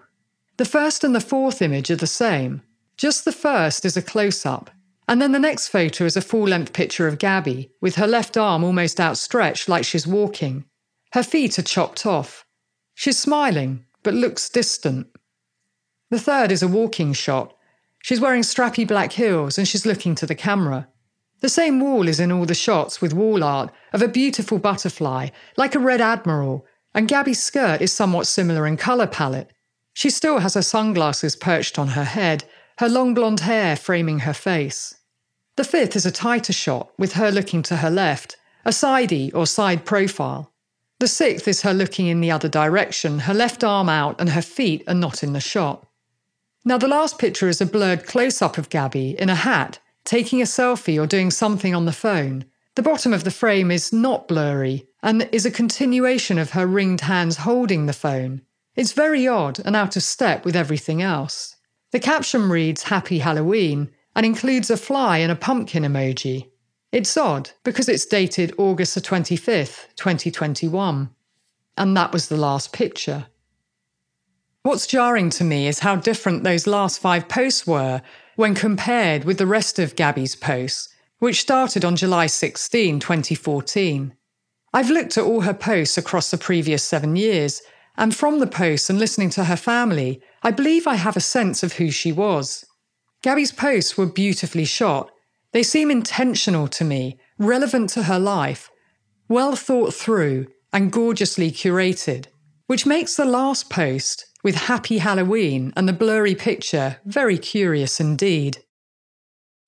The 0.57 0.65
first 0.65 1.03
and 1.03 1.13
the 1.13 1.21
fourth 1.21 1.61
image 1.61 1.91
are 1.91 1.95
the 1.95 2.07
same. 2.07 2.63
Just 2.97 3.23
the 3.23 3.31
first 3.31 3.85
is 3.85 3.95
a 3.95 4.01
close 4.01 4.47
up, 4.47 4.71
and 5.07 5.21
then 5.21 5.31
the 5.31 5.37
next 5.37 5.67
photo 5.67 6.05
is 6.05 6.17
a 6.17 6.23
full 6.23 6.47
length 6.47 6.73
picture 6.73 7.07
of 7.07 7.19
Gabby, 7.19 7.69
with 7.79 7.97
her 7.97 8.07
left 8.07 8.35
arm 8.35 8.63
almost 8.63 8.99
outstretched 8.99 9.69
like 9.69 9.85
she's 9.85 10.07
walking. 10.07 10.65
Her 11.11 11.21
feet 11.21 11.59
are 11.59 11.73
chopped 11.75 12.03
off. 12.03 12.47
She's 12.95 13.19
smiling, 13.19 13.85
but 14.01 14.15
looks 14.15 14.49
distant. 14.49 15.05
The 16.09 16.19
third 16.19 16.51
is 16.51 16.63
a 16.63 16.67
walking 16.67 17.13
shot. 17.13 17.55
She's 18.01 18.21
wearing 18.21 18.41
strappy 18.41 18.87
black 18.87 19.11
heels 19.11 19.59
and 19.59 19.67
she's 19.67 19.85
looking 19.85 20.15
to 20.15 20.25
the 20.25 20.33
camera. 20.33 20.87
The 21.39 21.49
same 21.49 21.79
wall 21.79 22.07
is 22.07 22.19
in 22.19 22.31
all 22.31 22.45
the 22.45 22.55
shots 22.55 22.99
with 22.99 23.13
wall 23.13 23.43
art 23.43 23.71
of 23.93 24.01
a 24.01 24.07
beautiful 24.07 24.57
butterfly, 24.57 25.29
like 25.55 25.75
a 25.75 25.79
red 25.79 26.01
admiral, 26.01 26.65
and 26.95 27.07
Gabby's 27.07 27.41
skirt 27.41 27.79
is 27.79 27.93
somewhat 27.93 28.25
similar 28.25 28.65
in 28.65 28.75
colour 28.75 29.05
palette. 29.05 29.51
She 29.93 30.09
still 30.09 30.39
has 30.39 30.55
her 30.55 30.63
sunglasses 30.63 31.35
perched 31.35 31.77
on 31.77 31.89
her 31.89 32.05
head, 32.05 32.43
her 32.79 32.89
long 32.89 33.13
blonde 33.13 33.41
hair 33.41 33.75
framing 33.75 34.19
her 34.19 34.33
face. 34.33 34.95
The 35.57 35.63
fifth 35.63 35.95
is 35.95 36.07
a 36.07 36.11
tighter 36.11 36.53
shot, 36.53 36.91
with 36.97 37.13
her 37.13 37.29
looking 37.29 37.61
to 37.63 37.77
her 37.77 37.91
left, 37.91 38.37
a 38.65 38.71
sidey 38.71 39.31
or 39.31 39.45
side 39.45 39.85
profile. 39.85 40.51
The 40.99 41.07
sixth 41.07 41.47
is 41.47 41.61
her 41.61 41.73
looking 41.73 42.07
in 42.07 42.19
the 42.19 42.31
other 42.31 42.49
direction, 42.49 43.19
her 43.19 43.33
left 43.33 43.63
arm 43.63 43.89
out, 43.89 44.19
and 44.19 44.29
her 44.31 44.41
feet 44.41 44.83
are 44.87 44.95
not 44.95 45.21
in 45.21 45.33
the 45.33 45.39
shot. 45.39 45.85
Now, 46.65 46.79
the 46.79 46.87
last 46.87 47.19
picture 47.19 47.47
is 47.47 47.61
a 47.61 47.65
blurred 47.67 48.07
close 48.07 48.41
up 48.41 48.57
of 48.57 48.69
Gabby 48.69 49.15
in 49.19 49.29
a 49.29 49.35
hat 49.35 49.79
taking 50.07 50.41
a 50.41 50.45
selfie 50.45 50.99
or 50.99 51.05
doing 51.05 51.29
something 51.29 51.75
on 51.75 51.85
the 51.85 51.91
phone. 51.91 52.45
The 52.75 52.81
bottom 52.81 53.13
of 53.13 53.25
the 53.25 53.31
frame 53.31 53.69
is 53.69 53.91
not 53.91 54.27
blurry 54.27 54.87
and 55.03 55.27
is 55.31 55.45
a 55.45 55.51
continuation 55.51 56.39
of 56.39 56.51
her 56.51 56.65
ringed 56.65 57.01
hands 57.01 57.37
holding 57.37 57.85
the 57.85 57.93
phone. 57.93 58.41
It's 58.75 58.93
very 58.93 59.27
odd 59.27 59.59
and 59.65 59.75
out 59.75 59.95
of 59.95 60.03
step 60.03 60.45
with 60.45 60.55
everything 60.55 61.01
else. 61.01 61.57
The 61.91 61.99
caption 61.99 62.49
reads 62.49 62.83
Happy 62.83 63.19
Halloween 63.19 63.91
and 64.15 64.25
includes 64.25 64.69
a 64.69 64.77
fly 64.77 65.17
and 65.17 65.31
a 65.31 65.35
pumpkin 65.35 65.83
emoji. 65.83 66.49
It's 66.91 67.17
odd 67.17 67.51
because 67.63 67.89
it's 67.89 68.05
dated 68.05 68.53
August 68.57 68.95
the 68.95 69.01
25th, 69.01 69.87
2021. 69.97 71.09
And 71.77 71.97
that 71.97 72.13
was 72.13 72.27
the 72.29 72.37
last 72.37 72.71
picture. 72.71 73.27
What's 74.63 74.87
jarring 74.87 75.29
to 75.31 75.43
me 75.43 75.67
is 75.67 75.79
how 75.79 75.97
different 75.97 76.43
those 76.43 76.65
last 76.65 76.99
five 76.99 77.27
posts 77.27 77.67
were 77.67 78.01
when 78.37 78.53
compared 78.53 79.25
with 79.25 79.39
the 79.39 79.47
rest 79.47 79.79
of 79.79 79.95
Gabby's 79.95 80.35
posts, 80.35 80.89
which 81.17 81.41
started 81.41 81.83
on 81.83 81.95
July 81.95 82.27
16, 82.27 82.99
2014. 82.99 84.13
I've 84.71 84.91
looked 84.91 85.17
at 85.17 85.23
all 85.23 85.41
her 85.41 85.55
posts 85.55 85.97
across 85.97 86.29
the 86.29 86.37
previous 86.37 86.83
seven 86.83 87.15
years, 87.15 87.63
and 87.97 88.15
from 88.15 88.37
the 88.37 88.45
posts 88.45 88.91
and 88.91 88.99
listening 88.99 89.31
to 89.31 89.45
her 89.45 89.55
family, 89.55 90.21
I 90.43 90.51
believe 90.51 90.85
I 90.85 90.95
have 90.95 91.17
a 91.17 91.19
sense 91.19 91.63
of 91.63 91.73
who 91.73 91.89
she 91.89 92.11
was. 92.11 92.63
Gabby's 93.23 93.51
posts 93.51 93.97
were 93.97 94.05
beautifully 94.05 94.65
shot. 94.65 95.09
They 95.51 95.63
seem 95.63 95.89
intentional 95.89 96.67
to 96.67 96.83
me, 96.83 97.19
relevant 97.39 97.89
to 97.91 98.03
her 98.03 98.19
life, 98.19 98.69
well 99.27 99.55
thought 99.55 99.95
through, 99.95 100.45
and 100.71 100.91
gorgeously 100.91 101.49
curated, 101.49 102.27
which 102.67 102.85
makes 102.85 103.15
the 103.15 103.25
last 103.25 103.71
post, 103.71 104.27
with 104.47 104.55
Happy 104.55 104.99
Halloween 104.99 105.73
and 105.75 105.89
the 105.89 105.91
blurry 105.91 106.33
picture 106.33 107.01
very 107.03 107.37
curious 107.37 107.99
indeed. 107.99 108.59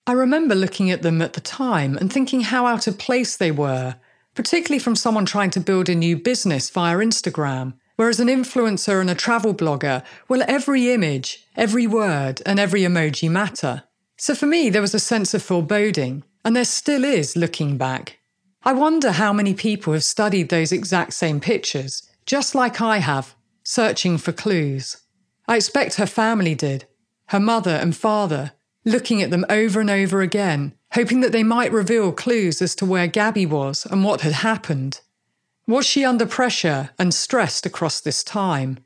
I 0.07 0.13
remember 0.13 0.55
looking 0.55 0.89
at 0.89 1.01
them 1.01 1.21
at 1.21 1.33
the 1.33 1.41
time 1.41 1.97
and 1.97 2.09
thinking 2.09 2.39
how 2.39 2.65
out 2.65 2.87
of 2.87 2.97
place 2.97 3.35
they 3.35 3.51
were, 3.51 3.97
particularly 4.35 4.79
from 4.79 4.95
someone 4.95 5.25
trying 5.25 5.49
to 5.49 5.59
build 5.59 5.89
a 5.89 5.95
new 5.95 6.15
business 6.15 6.69
via 6.69 6.95
Instagram, 6.95 7.73
Whereas 7.97 8.21
an 8.21 8.29
influencer 8.29 9.01
and 9.01 9.09
a 9.09 9.15
travel 9.15 9.53
blogger, 9.53 10.01
well, 10.29 10.45
every 10.47 10.93
image, 10.93 11.45
every 11.57 11.85
word, 11.85 12.41
and 12.45 12.57
every 12.57 12.83
emoji 12.83 13.29
matter. 13.29 13.83
So 14.15 14.33
for 14.33 14.45
me, 14.45 14.69
there 14.69 14.81
was 14.81 14.95
a 14.95 14.99
sense 15.01 15.33
of 15.33 15.43
foreboding, 15.43 16.23
and 16.45 16.55
there 16.55 16.63
still 16.63 17.03
is 17.03 17.35
looking 17.35 17.77
back. 17.77 18.19
I 18.63 18.71
wonder 18.71 19.11
how 19.11 19.33
many 19.33 19.53
people 19.53 19.91
have 19.91 20.05
studied 20.05 20.47
those 20.47 20.71
exact 20.71 21.11
same 21.15 21.41
pictures, 21.41 22.09
just 22.25 22.55
like 22.55 22.79
I 22.79 22.99
have, 22.99 23.35
searching 23.69 24.17
for 24.17 24.31
clues. 24.31 24.97
I 25.47 25.55
expect 25.55 25.95
her 25.95 26.07
family 26.07 26.55
did, 26.55 26.85
her 27.27 27.39
mother 27.39 27.69
and 27.69 27.95
father, 27.95 28.53
looking 28.83 29.21
at 29.21 29.29
them 29.29 29.45
over 29.47 29.79
and 29.79 29.91
over 29.91 30.21
again, 30.21 30.73
hoping 30.93 31.21
that 31.21 31.31
they 31.31 31.43
might 31.43 31.71
reveal 31.71 32.11
clues 32.11 32.63
as 32.63 32.73
to 32.77 32.85
where 32.87 33.05
Gabby 33.05 33.45
was 33.45 33.85
and 33.85 34.03
what 34.03 34.21
had 34.21 34.33
happened. 34.33 35.01
Was 35.67 35.85
she 35.85 36.03
under 36.03 36.25
pressure 36.25 36.89
and 36.97 37.13
stressed 37.13 37.67
across 37.67 38.01
this 38.01 38.23
time? 38.23 38.79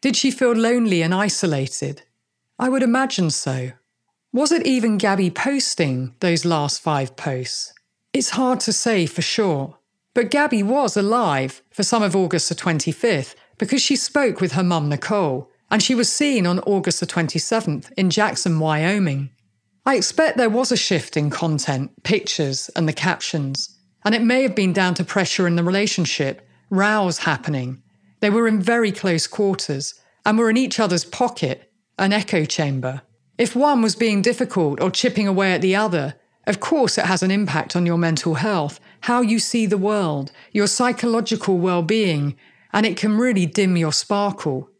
Did 0.00 0.16
she 0.16 0.32
feel 0.32 0.54
lonely 0.54 1.02
and 1.02 1.14
isolated? 1.14 2.02
I 2.58 2.68
would 2.68 2.82
imagine 2.82 3.30
so. 3.30 3.70
Was 4.32 4.50
it 4.50 4.66
even 4.66 4.98
Gabby 4.98 5.30
posting 5.30 6.16
those 6.18 6.44
last 6.44 6.82
five 6.82 7.14
posts? 7.14 7.72
It's 8.12 8.30
hard 8.30 8.58
to 8.60 8.72
say 8.72 9.06
for 9.06 9.22
sure. 9.22 9.78
But 10.14 10.30
Gabby 10.30 10.64
was 10.64 10.96
alive 10.96 11.62
for 11.70 11.84
some 11.84 12.02
of 12.02 12.16
August 12.16 12.48
the 12.48 12.56
25th 12.56 13.36
because 13.58 13.82
she 13.82 13.96
spoke 13.96 14.40
with 14.40 14.52
her 14.52 14.62
mum 14.62 14.88
Nicole, 14.88 15.50
and 15.70 15.82
she 15.82 15.94
was 15.94 16.12
seen 16.12 16.46
on 16.46 16.60
August 16.60 17.00
the 17.00 17.06
27th 17.06 17.90
in 17.96 18.10
Jackson, 18.10 18.58
Wyoming. 18.58 19.30
I 19.84 19.96
expect 19.96 20.36
there 20.36 20.50
was 20.50 20.72
a 20.72 20.76
shift 20.76 21.16
in 21.16 21.30
content, 21.30 22.02
pictures, 22.02 22.70
and 22.76 22.88
the 22.88 22.92
captions, 22.92 23.78
and 24.04 24.14
it 24.14 24.22
may 24.22 24.42
have 24.42 24.54
been 24.54 24.72
down 24.72 24.94
to 24.94 25.04
pressure 25.04 25.46
in 25.46 25.56
the 25.56 25.64
relationship, 25.64 26.46
rows 26.70 27.18
happening. 27.18 27.82
They 28.20 28.30
were 28.30 28.48
in 28.48 28.60
very 28.60 28.92
close 28.92 29.26
quarters 29.26 29.94
and 30.24 30.38
were 30.38 30.50
in 30.50 30.56
each 30.56 30.80
other's 30.80 31.04
pocket, 31.04 31.70
an 31.98 32.12
echo 32.12 32.44
chamber. 32.44 33.02
If 33.38 33.54
one 33.54 33.82
was 33.82 33.94
being 33.94 34.22
difficult 34.22 34.80
or 34.80 34.90
chipping 34.90 35.28
away 35.28 35.52
at 35.52 35.60
the 35.60 35.76
other, 35.76 36.14
of 36.46 36.60
course 36.60 36.98
it 36.98 37.06
has 37.06 37.22
an 37.22 37.30
impact 37.30 37.76
on 37.76 37.86
your 37.86 37.98
mental 37.98 38.34
health, 38.34 38.80
how 39.02 39.20
you 39.20 39.38
see 39.38 39.66
the 39.66 39.78
world, 39.78 40.32
your 40.52 40.66
psychological 40.66 41.58
well 41.58 41.82
being, 41.82 42.36
and 42.72 42.86
it 42.86 42.96
can 42.96 43.18
really 43.18 43.46
dim 43.46 43.76
your 43.76 43.92
sparkle. 43.92 44.70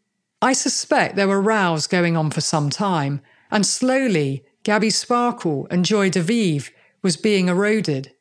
I 0.41 0.53
suspect 0.53 1.15
there 1.15 1.27
were 1.27 1.41
rows 1.41 1.87
going 1.87 2.15
on 2.15 2.29
for 2.29 2.41
some 2.41 2.69
time, 2.69 3.21
and 3.49 3.65
slowly 3.65 4.43
Gabby's 4.63 4.97
sparkle 4.97 5.67
and 5.71 5.85
joy 5.85 6.09
de 6.09 6.21
vivre 6.21 6.71
was 7.01 7.17
being 7.17 7.47
eroded. 7.47 8.13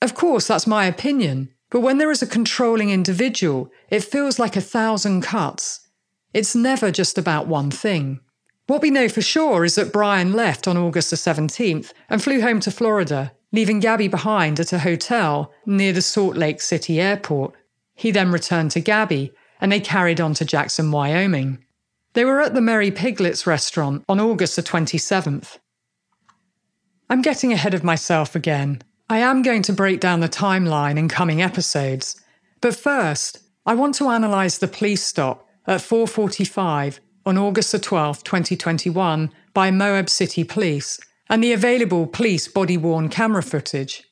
Of 0.00 0.14
course, 0.14 0.46
that's 0.46 0.66
my 0.66 0.86
opinion, 0.86 1.50
but 1.70 1.80
when 1.80 1.98
there 1.98 2.10
is 2.10 2.22
a 2.22 2.26
controlling 2.26 2.90
individual, 2.90 3.70
it 3.90 4.04
feels 4.04 4.38
like 4.38 4.56
a 4.56 4.60
thousand 4.60 5.22
cuts. 5.22 5.88
It's 6.32 6.54
never 6.54 6.90
just 6.90 7.18
about 7.18 7.46
one 7.46 7.70
thing. 7.70 8.20
What 8.66 8.82
we 8.82 8.90
know 8.90 9.08
for 9.08 9.20
sure 9.20 9.64
is 9.64 9.74
that 9.74 9.92
Brian 9.92 10.32
left 10.32 10.68
on 10.68 10.76
August 10.76 11.10
the 11.10 11.16
17th 11.16 11.92
and 12.08 12.22
flew 12.22 12.40
home 12.40 12.60
to 12.60 12.70
Florida, 12.70 13.32
leaving 13.52 13.80
Gabby 13.80 14.06
behind 14.06 14.60
at 14.60 14.72
a 14.72 14.78
hotel 14.78 15.52
near 15.66 15.92
the 15.92 16.02
Salt 16.02 16.36
Lake 16.36 16.60
City 16.60 17.00
airport. 17.00 17.54
He 18.00 18.12
then 18.12 18.32
returned 18.32 18.70
to 18.70 18.80
Gabby 18.80 19.30
and 19.60 19.70
they 19.70 19.78
carried 19.78 20.22
on 20.22 20.32
to 20.32 20.44
Jackson, 20.46 20.90
Wyoming. 20.90 21.62
They 22.14 22.24
were 22.24 22.40
at 22.40 22.54
the 22.54 22.62
Merry 22.62 22.90
Piglets 22.90 23.46
restaurant 23.46 24.04
on 24.08 24.18
August 24.18 24.56
the 24.56 24.62
27th. 24.62 25.58
I'm 27.10 27.20
getting 27.20 27.52
ahead 27.52 27.74
of 27.74 27.84
myself 27.84 28.34
again. 28.34 28.80
I 29.10 29.18
am 29.18 29.42
going 29.42 29.60
to 29.64 29.74
break 29.74 30.00
down 30.00 30.20
the 30.20 30.30
timeline 30.30 30.96
in 30.96 31.10
coming 31.10 31.42
episodes. 31.42 32.18
But 32.62 32.74
first, 32.74 33.40
I 33.66 33.74
want 33.74 33.96
to 33.96 34.08
analyse 34.08 34.56
the 34.56 34.66
police 34.66 35.04
stop 35.04 35.46
at 35.66 35.82
4:45 35.82 37.00
on 37.26 37.36
August 37.36 37.70
the 37.70 37.78
12th, 37.78 38.22
2021, 38.22 39.30
by 39.52 39.70
Moab 39.70 40.08
City 40.08 40.42
Police 40.42 40.98
and 41.28 41.44
the 41.44 41.52
available 41.52 42.06
police 42.06 42.48
body 42.48 42.78
worn 42.78 43.10
camera 43.10 43.42
footage. 43.42 44.04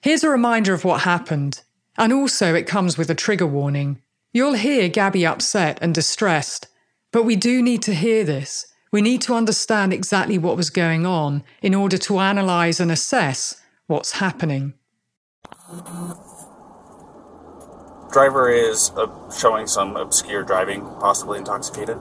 Here's 0.00 0.24
a 0.24 0.30
reminder 0.30 0.72
of 0.72 0.86
what 0.86 1.02
happened, 1.02 1.60
and 1.96 2.12
also 2.12 2.54
it 2.54 2.66
comes 2.66 2.98
with 2.98 3.10
a 3.10 3.14
trigger 3.14 3.46
warning. 3.46 4.00
You'll 4.32 4.54
hear 4.54 4.88
Gabby 4.88 5.24
upset 5.24 5.78
and 5.80 5.94
distressed, 5.94 6.66
but 7.12 7.24
we 7.24 7.36
do 7.36 7.62
need 7.62 7.82
to 7.82 7.94
hear 7.94 8.24
this. 8.24 8.66
We 8.90 9.02
need 9.02 9.22
to 9.22 9.34
understand 9.34 9.92
exactly 9.92 10.38
what 10.38 10.56
was 10.56 10.70
going 10.70 11.04
on 11.06 11.42
in 11.62 11.74
order 11.74 11.98
to 11.98 12.18
analyse 12.18 12.80
and 12.80 12.92
assess 12.92 13.60
what's 13.86 14.12
happening. 14.12 14.74
Driver 18.12 18.48
is 18.48 18.92
uh, 18.96 19.08
showing 19.30 19.66
some 19.66 19.96
obscure 19.96 20.44
driving, 20.44 20.82
possibly 21.00 21.38
intoxicated. 21.38 21.98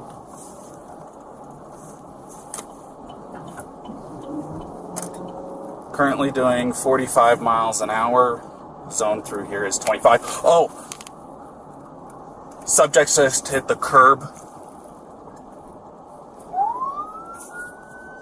Currently 5.93 6.31
doing 6.31 6.73
45 6.73 7.41
miles 7.41 7.81
an 7.81 7.89
hour. 7.89 8.52
Zone 8.93 9.23
through 9.23 9.47
here 9.47 9.65
is 9.65 9.77
25. 9.79 10.21
Oh! 10.43 10.69
Subject 12.65 13.13
just 13.15 13.47
hit 13.47 13.67
the 13.67 13.75
curb. 13.75 14.21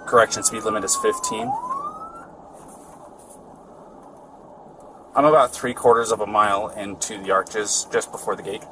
Correction, 0.07 0.43
speed 0.43 0.63
limit 0.63 0.83
is 0.83 0.95
15. 0.95 1.51
I'm 5.13 5.25
about 5.25 5.53
three 5.53 5.73
quarters 5.73 6.11
of 6.11 6.21
a 6.21 6.27
mile 6.27 6.69
into 6.69 7.21
the 7.21 7.31
arches 7.31 7.85
just 7.91 8.11
before 8.11 8.35
the 8.35 8.43
gate. 8.43 8.63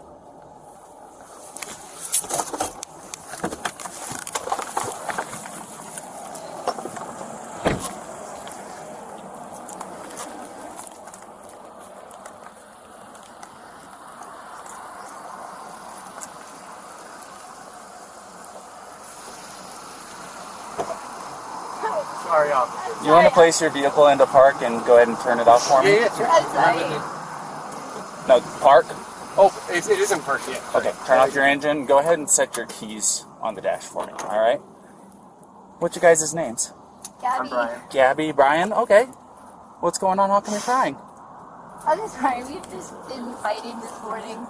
Place 23.39 23.61
your 23.61 23.69
vehicle 23.69 24.07
into 24.07 24.25
park 24.25 24.61
and 24.63 24.85
go 24.85 24.97
ahead 24.97 25.07
and 25.07 25.17
turn 25.21 25.39
it 25.39 25.47
off 25.47 25.65
for 25.65 25.81
me? 25.81 25.91
Yeah, 25.91 26.11
yeah, 26.19 26.43
sure. 28.19 28.27
No, 28.27 28.41
park. 28.59 28.85
Oh, 29.37 29.47
it, 29.71 29.87
it 29.87 29.97
isn't 29.97 30.21
parked 30.23 30.49
yet. 30.49 30.61
Okay, 30.75 30.91
turn 31.07 31.19
off 31.19 31.33
your 31.33 31.45
engine. 31.45 31.85
Go 31.85 31.99
ahead 31.99 32.19
and 32.19 32.29
set 32.29 32.57
your 32.57 32.65
keys 32.65 33.23
on 33.39 33.55
the 33.55 33.61
dash 33.61 33.83
for 33.83 34.05
me. 34.05 34.11
All 34.27 34.41
right. 34.41 34.59
What's 35.79 35.95
your 35.95 36.01
guys' 36.01 36.33
names? 36.33 36.73
Gabby. 37.21 37.39
I'm 37.39 37.47
Brian. 37.47 37.81
Gabby, 37.89 38.31
Brian. 38.33 38.73
Okay. 38.73 39.05
What's 39.79 39.97
going 39.97 40.19
on? 40.19 40.29
How 40.29 40.41
come 40.41 40.55
you're 40.55 40.61
crying? 40.61 40.97
I'm 41.87 42.09
sorry, 42.09 42.43
we've 42.43 42.69
just 42.69 42.91
been 43.07 43.33
fighting 43.35 43.79
this 43.79 44.01
morning. 44.03 44.45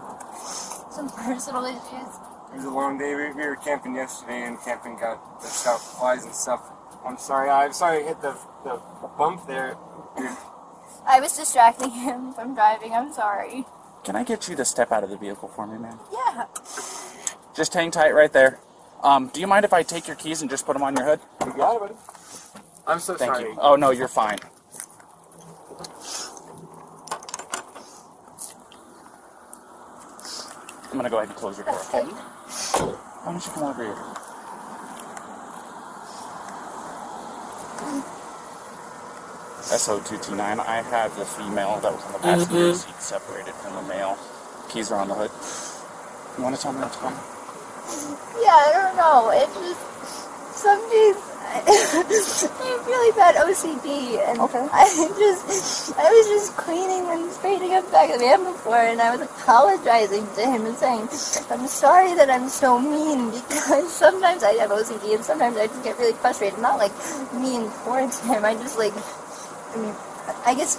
Some 0.90 1.12
personal 1.12 1.66
issues. 1.66 2.10
It 2.52 2.56
was 2.56 2.66
a 2.66 2.72
long 2.72 2.98
day. 2.98 3.14
We, 3.14 3.34
we 3.34 3.46
were 3.46 3.56
camping 3.56 3.94
yesterday, 3.94 4.46
and 4.46 4.60
camping 4.66 4.98
got 4.98 5.42
the 5.42 5.48
stuff, 5.48 6.00
flies 6.00 6.26
and 6.26 6.34
stuff. 6.34 6.62
I'm 7.06 7.18
sorry. 7.18 7.50
I'm 7.50 7.74
sorry 7.74 8.04
I 8.04 8.08
hit 8.08 8.22
the, 8.22 8.38
the 8.64 8.80
bump 9.18 9.48
there. 9.48 9.76
I 11.06 11.20
was 11.20 11.36
distracting 11.36 11.92
him 11.92 12.34
from 12.34 12.56
driving. 12.56 12.94
I'm 12.94 13.12
sorry. 13.14 13.66
Can 14.04 14.16
I 14.16 14.24
get 14.24 14.48
you 14.48 14.56
to 14.56 14.66
step 14.66 14.92
out 14.92 15.04
of 15.04 15.10
the 15.10 15.18
vehicle 15.18 15.50
for 15.50 15.68
me, 15.68 15.78
man? 15.78 15.98
Yeah. 16.12 16.46
Just 17.56 17.74
hang 17.74 17.92
tight 17.92 18.14
right 18.14 18.32
there. 18.32 18.60
Um, 19.04 19.30
do 19.34 19.40
you 19.40 19.48
mind 19.48 19.66
if 19.66 19.74
I 19.74 19.84
take 19.84 20.08
your 20.08 20.16
keys 20.16 20.42
and 20.42 20.50
just 20.50 20.66
put 20.66 20.74
them 20.74 20.84
on 20.84 20.96
your 20.96 21.06
hood? 21.06 21.20
You 21.46 21.54
got 21.54 21.76
it, 21.76 21.80
buddy. 21.80 21.94
I'm 22.88 23.00
so 23.00 23.16
Thank 23.16 23.36
sorry. 23.36 23.50
you. 23.50 23.58
Oh 23.60 23.76
no, 23.76 23.92
you're 23.92 24.08
fine. 24.08 24.38
I'm 30.92 30.98
gonna 30.98 31.10
go 31.10 31.18
ahead 31.18 31.30
and 31.30 31.38
close 31.38 31.58
your 31.58 31.66
door. 31.66 31.76
Okay? 31.76 32.04
Why 32.04 33.32
don't 33.32 33.46
you 33.46 33.52
come 33.52 33.64
over 33.64 33.84
here? 33.84 34.19
SO2T9. 39.70 40.40
I 40.40 40.82
have 40.82 41.16
the 41.18 41.26
female 41.26 41.80
that 41.82 41.94
was 41.94 42.04
on 42.04 42.14
the 42.14 42.20
mm-hmm. 42.20 42.40
passenger 42.40 42.74
seat 42.76 43.02
separated 43.02 43.54
from 43.56 43.76
the 43.76 43.82
male. 43.84 44.18
Keys 44.70 44.92
are 44.92 45.00
on 45.00 45.08
the 45.08 45.16
hood. 45.16 45.32
You 46.38 46.44
want 46.44 46.56
to 46.56 46.62
tell 46.62 46.74
me 46.74 46.80
what's 46.80 46.98
going 46.98 47.14
on? 47.14 47.24
Yeah, 48.42 48.54
I 48.54 48.72
don't 48.74 48.96
know. 48.96 49.30
It's 49.34 49.54
just 49.54 49.82
some 50.58 50.80
days 50.90 51.29
I 51.66 51.98
have 51.98 52.86
really 52.86 53.12
bad 53.18 53.36
OCD, 53.36 54.22
and 54.22 54.40
Okay. 54.40 54.68
I 54.72 54.86
just 55.18 55.98
I 55.98 56.06
was 56.06 56.28
just 56.28 56.56
cleaning 56.56 57.10
and 57.10 57.32
straightening 57.32 57.74
up 57.74 57.90
back 57.92 58.14
of 58.14 58.20
the 58.20 58.26
van 58.26 58.44
before, 58.44 58.78
and 58.78 59.02
I 59.02 59.10
was 59.16 59.22
apologizing 59.22 60.28
to 60.36 60.42
him 60.46 60.66
and 60.68 60.78
saying, 60.78 61.10
"I'm 61.50 61.66
sorry 61.68 62.14
that 62.14 62.30
I'm 62.30 62.50
so 62.50 62.78
mean 62.78 63.32
because 63.32 63.92
sometimes 64.04 64.44
I 64.44 64.54
have 64.62 64.70
OCD 64.70 65.16
and 65.16 65.26
sometimes 65.26 65.58
I 65.58 65.66
just 65.68 65.84
get 65.84 65.98
really 65.98 66.14
frustrated. 66.14 66.60
Not 66.60 66.78
like 66.78 66.94
mean 67.34 67.72
towards 67.82 68.20
him. 68.22 68.46
I 68.46 68.54
just 68.54 68.78
like, 68.78 68.94
I 68.94 69.78
mean, 69.82 69.96
I 70.46 70.54
guess 70.54 70.78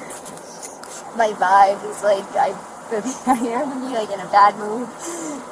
my 1.16 1.34
vibe 1.34 1.82
is 1.90 2.02
like 2.04 2.24
I 2.38 2.54
really 3.26 3.54
I 3.54 3.62
am 3.62 3.82
really 3.82 3.94
like 3.94 4.10
in 4.10 4.20
a 4.20 4.30
bad 4.30 4.56
mood, 4.58 4.88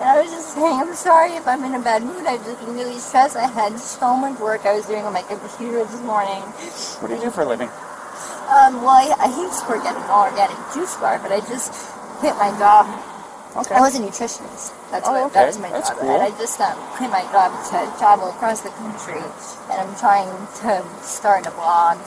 And 0.00 0.06
I 0.08 0.22
was 0.22 0.30
just 0.30 0.54
saying, 0.54 0.74
I'm 0.80 0.94
sorry 0.94 1.32
if 1.32 1.46
I'm 1.46 1.64
in 1.64 1.74
a 1.74 1.82
bad 1.82 2.02
mood. 2.02 2.26
I've 2.26 2.44
just 2.44 2.60
been 2.64 2.74
really 2.74 2.98
stressed. 2.98 3.36
I 3.36 3.46
had 3.46 3.78
so 3.78 4.16
much 4.16 4.38
work 4.40 4.66
I 4.66 4.74
was 4.74 4.86
doing 4.86 5.04
on 5.04 5.12
my 5.12 5.22
computer 5.22 5.84
this 5.84 6.00
morning. 6.02 6.42
What 7.00 7.08
do 7.08 7.14
you 7.14 7.20
do 7.22 7.30
for 7.30 7.42
a 7.42 7.46
living? 7.46 7.68
Um, 8.48 8.80
well, 8.82 8.96
I, 8.96 9.14
I 9.18 9.28
used 9.40 9.60
to 9.62 9.68
work 9.68 9.84
at 9.84 9.94
an 9.96 10.08
organic 10.10 10.56
juice 10.72 10.96
bar, 10.96 11.18
but 11.22 11.30
I 11.32 11.40
just 11.40 11.72
quit 12.18 12.34
my 12.36 12.50
job. 12.58 12.86
Okay. 13.56 13.74
I 13.74 13.80
was 13.80 13.94
a 13.96 14.00
nutritionist. 14.00 14.72
That's 14.90 15.06
Oh, 15.08 15.12
what 15.12 15.24
okay. 15.32 15.34
that 15.40 15.46
was 15.48 15.58
my 15.58 15.70
That's 15.70 15.88
job. 15.90 15.98
cool. 15.98 16.10
And 16.10 16.22
I 16.22 16.30
just 16.38 16.60
um, 16.60 16.76
quit 16.96 17.10
my 17.10 17.22
job 17.32 17.52
to 17.72 17.98
travel 17.98 18.28
across 18.28 18.60
the 18.62 18.70
country, 18.70 19.20
and 19.70 19.76
I'm 19.84 19.94
trying 19.96 20.28
to 20.62 20.84
start 21.02 21.46
a 21.46 21.50
blog. 21.52 21.98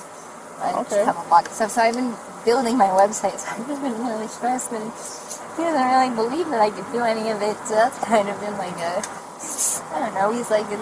I 0.61 0.71
Okay. 0.81 1.01
just 1.01 1.05
have 1.05 1.17
a 1.17 1.25
blog 1.29 1.45
and 1.45 1.53
stuff. 1.55 1.71
So 1.71 1.81
I've 1.81 1.95
been 1.95 2.13
building 2.45 2.77
my 2.77 2.87
website. 2.89 3.37
So 3.39 3.49
I've 3.53 3.67
just 3.67 3.81
been 3.81 3.97
really 4.05 4.27
stressed, 4.27 4.71
and 4.71 4.85
he 5.57 5.63
doesn't 5.63 5.87
really 5.89 6.13
believe 6.15 6.47
that 6.49 6.61
I 6.61 6.69
could 6.69 6.85
do 6.91 7.01
any 7.01 7.29
of 7.29 7.41
it. 7.41 7.57
So 7.65 7.75
that's 7.75 7.97
kind 8.11 8.29
of 8.29 8.39
been 8.39 8.57
like 8.57 8.77
a, 8.77 9.01
I 9.93 9.99
don't 10.05 10.13
know. 10.15 10.31
He's 10.31 10.49
like 10.49 10.69
in, 10.71 10.79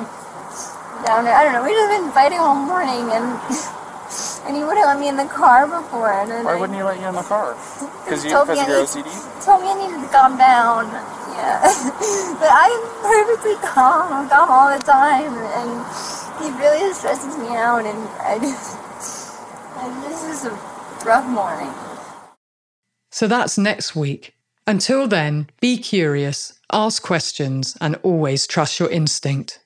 down 1.08 1.24
there. 1.26 1.36
I 1.36 1.44
don't 1.44 1.54
know. 1.54 1.64
We've 1.64 1.74
just 1.76 1.92
been 1.96 2.12
fighting 2.12 2.40
all 2.40 2.56
morning, 2.56 3.08
and 3.12 3.28
and 4.48 4.56
he 4.58 4.64
wouldn't 4.64 4.86
let 4.86 5.00
me 5.00 5.08
in 5.08 5.16
the 5.18 5.26
car 5.32 5.68
before. 5.68 6.12
And 6.12 6.30
then 6.32 6.44
Why 6.46 6.54
I- 6.56 6.60
wouldn't 6.60 6.78
he 6.78 6.84
let 6.84 7.00
you 7.00 7.08
in 7.08 7.16
the 7.16 7.24
car? 7.24 7.56
Because 8.04 8.24
you, 8.26 8.32
because 8.32 8.50
of 8.50 8.56
your 8.58 8.68
need- 8.68 8.88
OCD? 8.88 9.10
told 9.46 9.62
me 9.64 9.70
I 9.72 9.76
needed 9.80 10.02
to 10.04 10.10
calm 10.12 10.38
down. 10.38 10.88
Yeah. 11.40 11.62
but 12.36 12.52
I'm 12.52 12.82
perfectly 13.00 13.56
calm. 13.64 14.12
I'm 14.12 14.28
calm 14.28 14.50
all 14.52 14.68
the 14.76 14.84
time. 14.84 15.32
And 15.32 15.72
he 16.44 16.52
really 16.60 16.92
stresses 16.94 17.38
me 17.38 17.56
out. 17.56 17.86
And 17.86 17.96
I 18.20 18.40
just, 18.40 18.76
and 19.82 20.04
this 20.04 20.24
is 20.24 20.46
a 20.46 20.52
rough 21.06 21.26
morning. 21.28 21.74
So 23.12 23.28
that's 23.28 23.58
next 23.58 23.96
week. 23.96 24.36
Until 24.68 25.08
then, 25.08 25.50
be 25.62 25.78
curious, 25.78 26.60
ask 26.72 27.02
questions, 27.02 27.76
and 27.82 27.96
always 28.04 28.46
trust 28.46 28.80
your 28.80 28.90
instinct. 28.90 29.60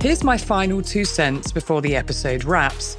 Here's 0.00 0.24
my 0.24 0.38
final 0.38 0.80
two 0.80 1.04
cents 1.04 1.52
before 1.52 1.82
the 1.82 1.94
episode 1.94 2.44
wraps. 2.44 2.96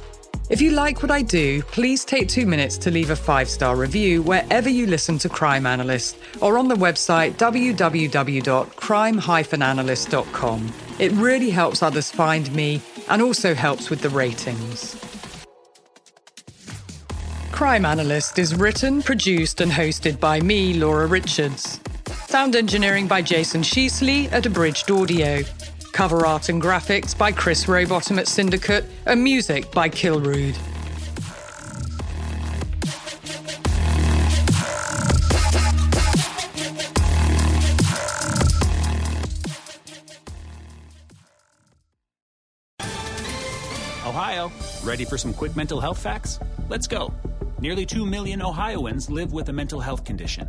If 0.52 0.60
you 0.60 0.72
like 0.72 1.00
what 1.00 1.10
I 1.10 1.22
do, 1.22 1.62
please 1.62 2.04
take 2.04 2.28
two 2.28 2.44
minutes 2.44 2.76
to 2.78 2.90
leave 2.90 3.08
a 3.08 3.16
five 3.16 3.48
star 3.48 3.74
review 3.74 4.20
wherever 4.20 4.68
you 4.68 4.86
listen 4.86 5.16
to 5.20 5.30
Crime 5.30 5.64
Analyst 5.64 6.18
or 6.42 6.58
on 6.58 6.68
the 6.68 6.74
website 6.74 7.36
www.crime 7.38 8.02
analyst.com. 9.62 10.74
It 10.98 11.12
really 11.12 11.48
helps 11.48 11.82
others 11.82 12.10
find 12.10 12.54
me 12.54 12.82
and 13.08 13.22
also 13.22 13.54
helps 13.54 13.88
with 13.88 14.02
the 14.02 14.10
ratings. 14.10 14.94
Crime 17.50 17.86
Analyst 17.86 18.38
is 18.38 18.54
written, 18.54 19.00
produced, 19.00 19.62
and 19.62 19.72
hosted 19.72 20.20
by 20.20 20.38
me, 20.40 20.74
Laura 20.74 21.06
Richards. 21.06 21.80
Sound 22.26 22.56
engineering 22.56 23.08
by 23.08 23.22
Jason 23.22 23.62
Sheasley 23.62 24.30
at 24.30 24.44
Abridged 24.44 24.90
Audio. 24.90 25.44
Cover 25.92 26.26
art 26.26 26.48
and 26.48 26.60
graphics 26.60 27.16
by 27.16 27.30
Chris 27.30 27.66
Rowbottom 27.68 28.18
at 28.18 28.26
Syndicate, 28.26 28.86
and 29.04 29.22
music 29.22 29.70
by 29.72 29.90
Kilrude. 29.90 30.56
Ohio, 44.04 44.50
ready 44.82 45.04
for 45.04 45.18
some 45.18 45.34
quick 45.34 45.54
mental 45.56 45.80
health 45.80 45.98
facts? 45.98 46.38
Let's 46.68 46.86
go. 46.86 47.12
Nearly 47.60 47.84
2 47.84 48.06
million 48.06 48.42
Ohioans 48.42 49.10
live 49.10 49.32
with 49.32 49.50
a 49.50 49.52
mental 49.52 49.80
health 49.80 50.04
condition. 50.04 50.48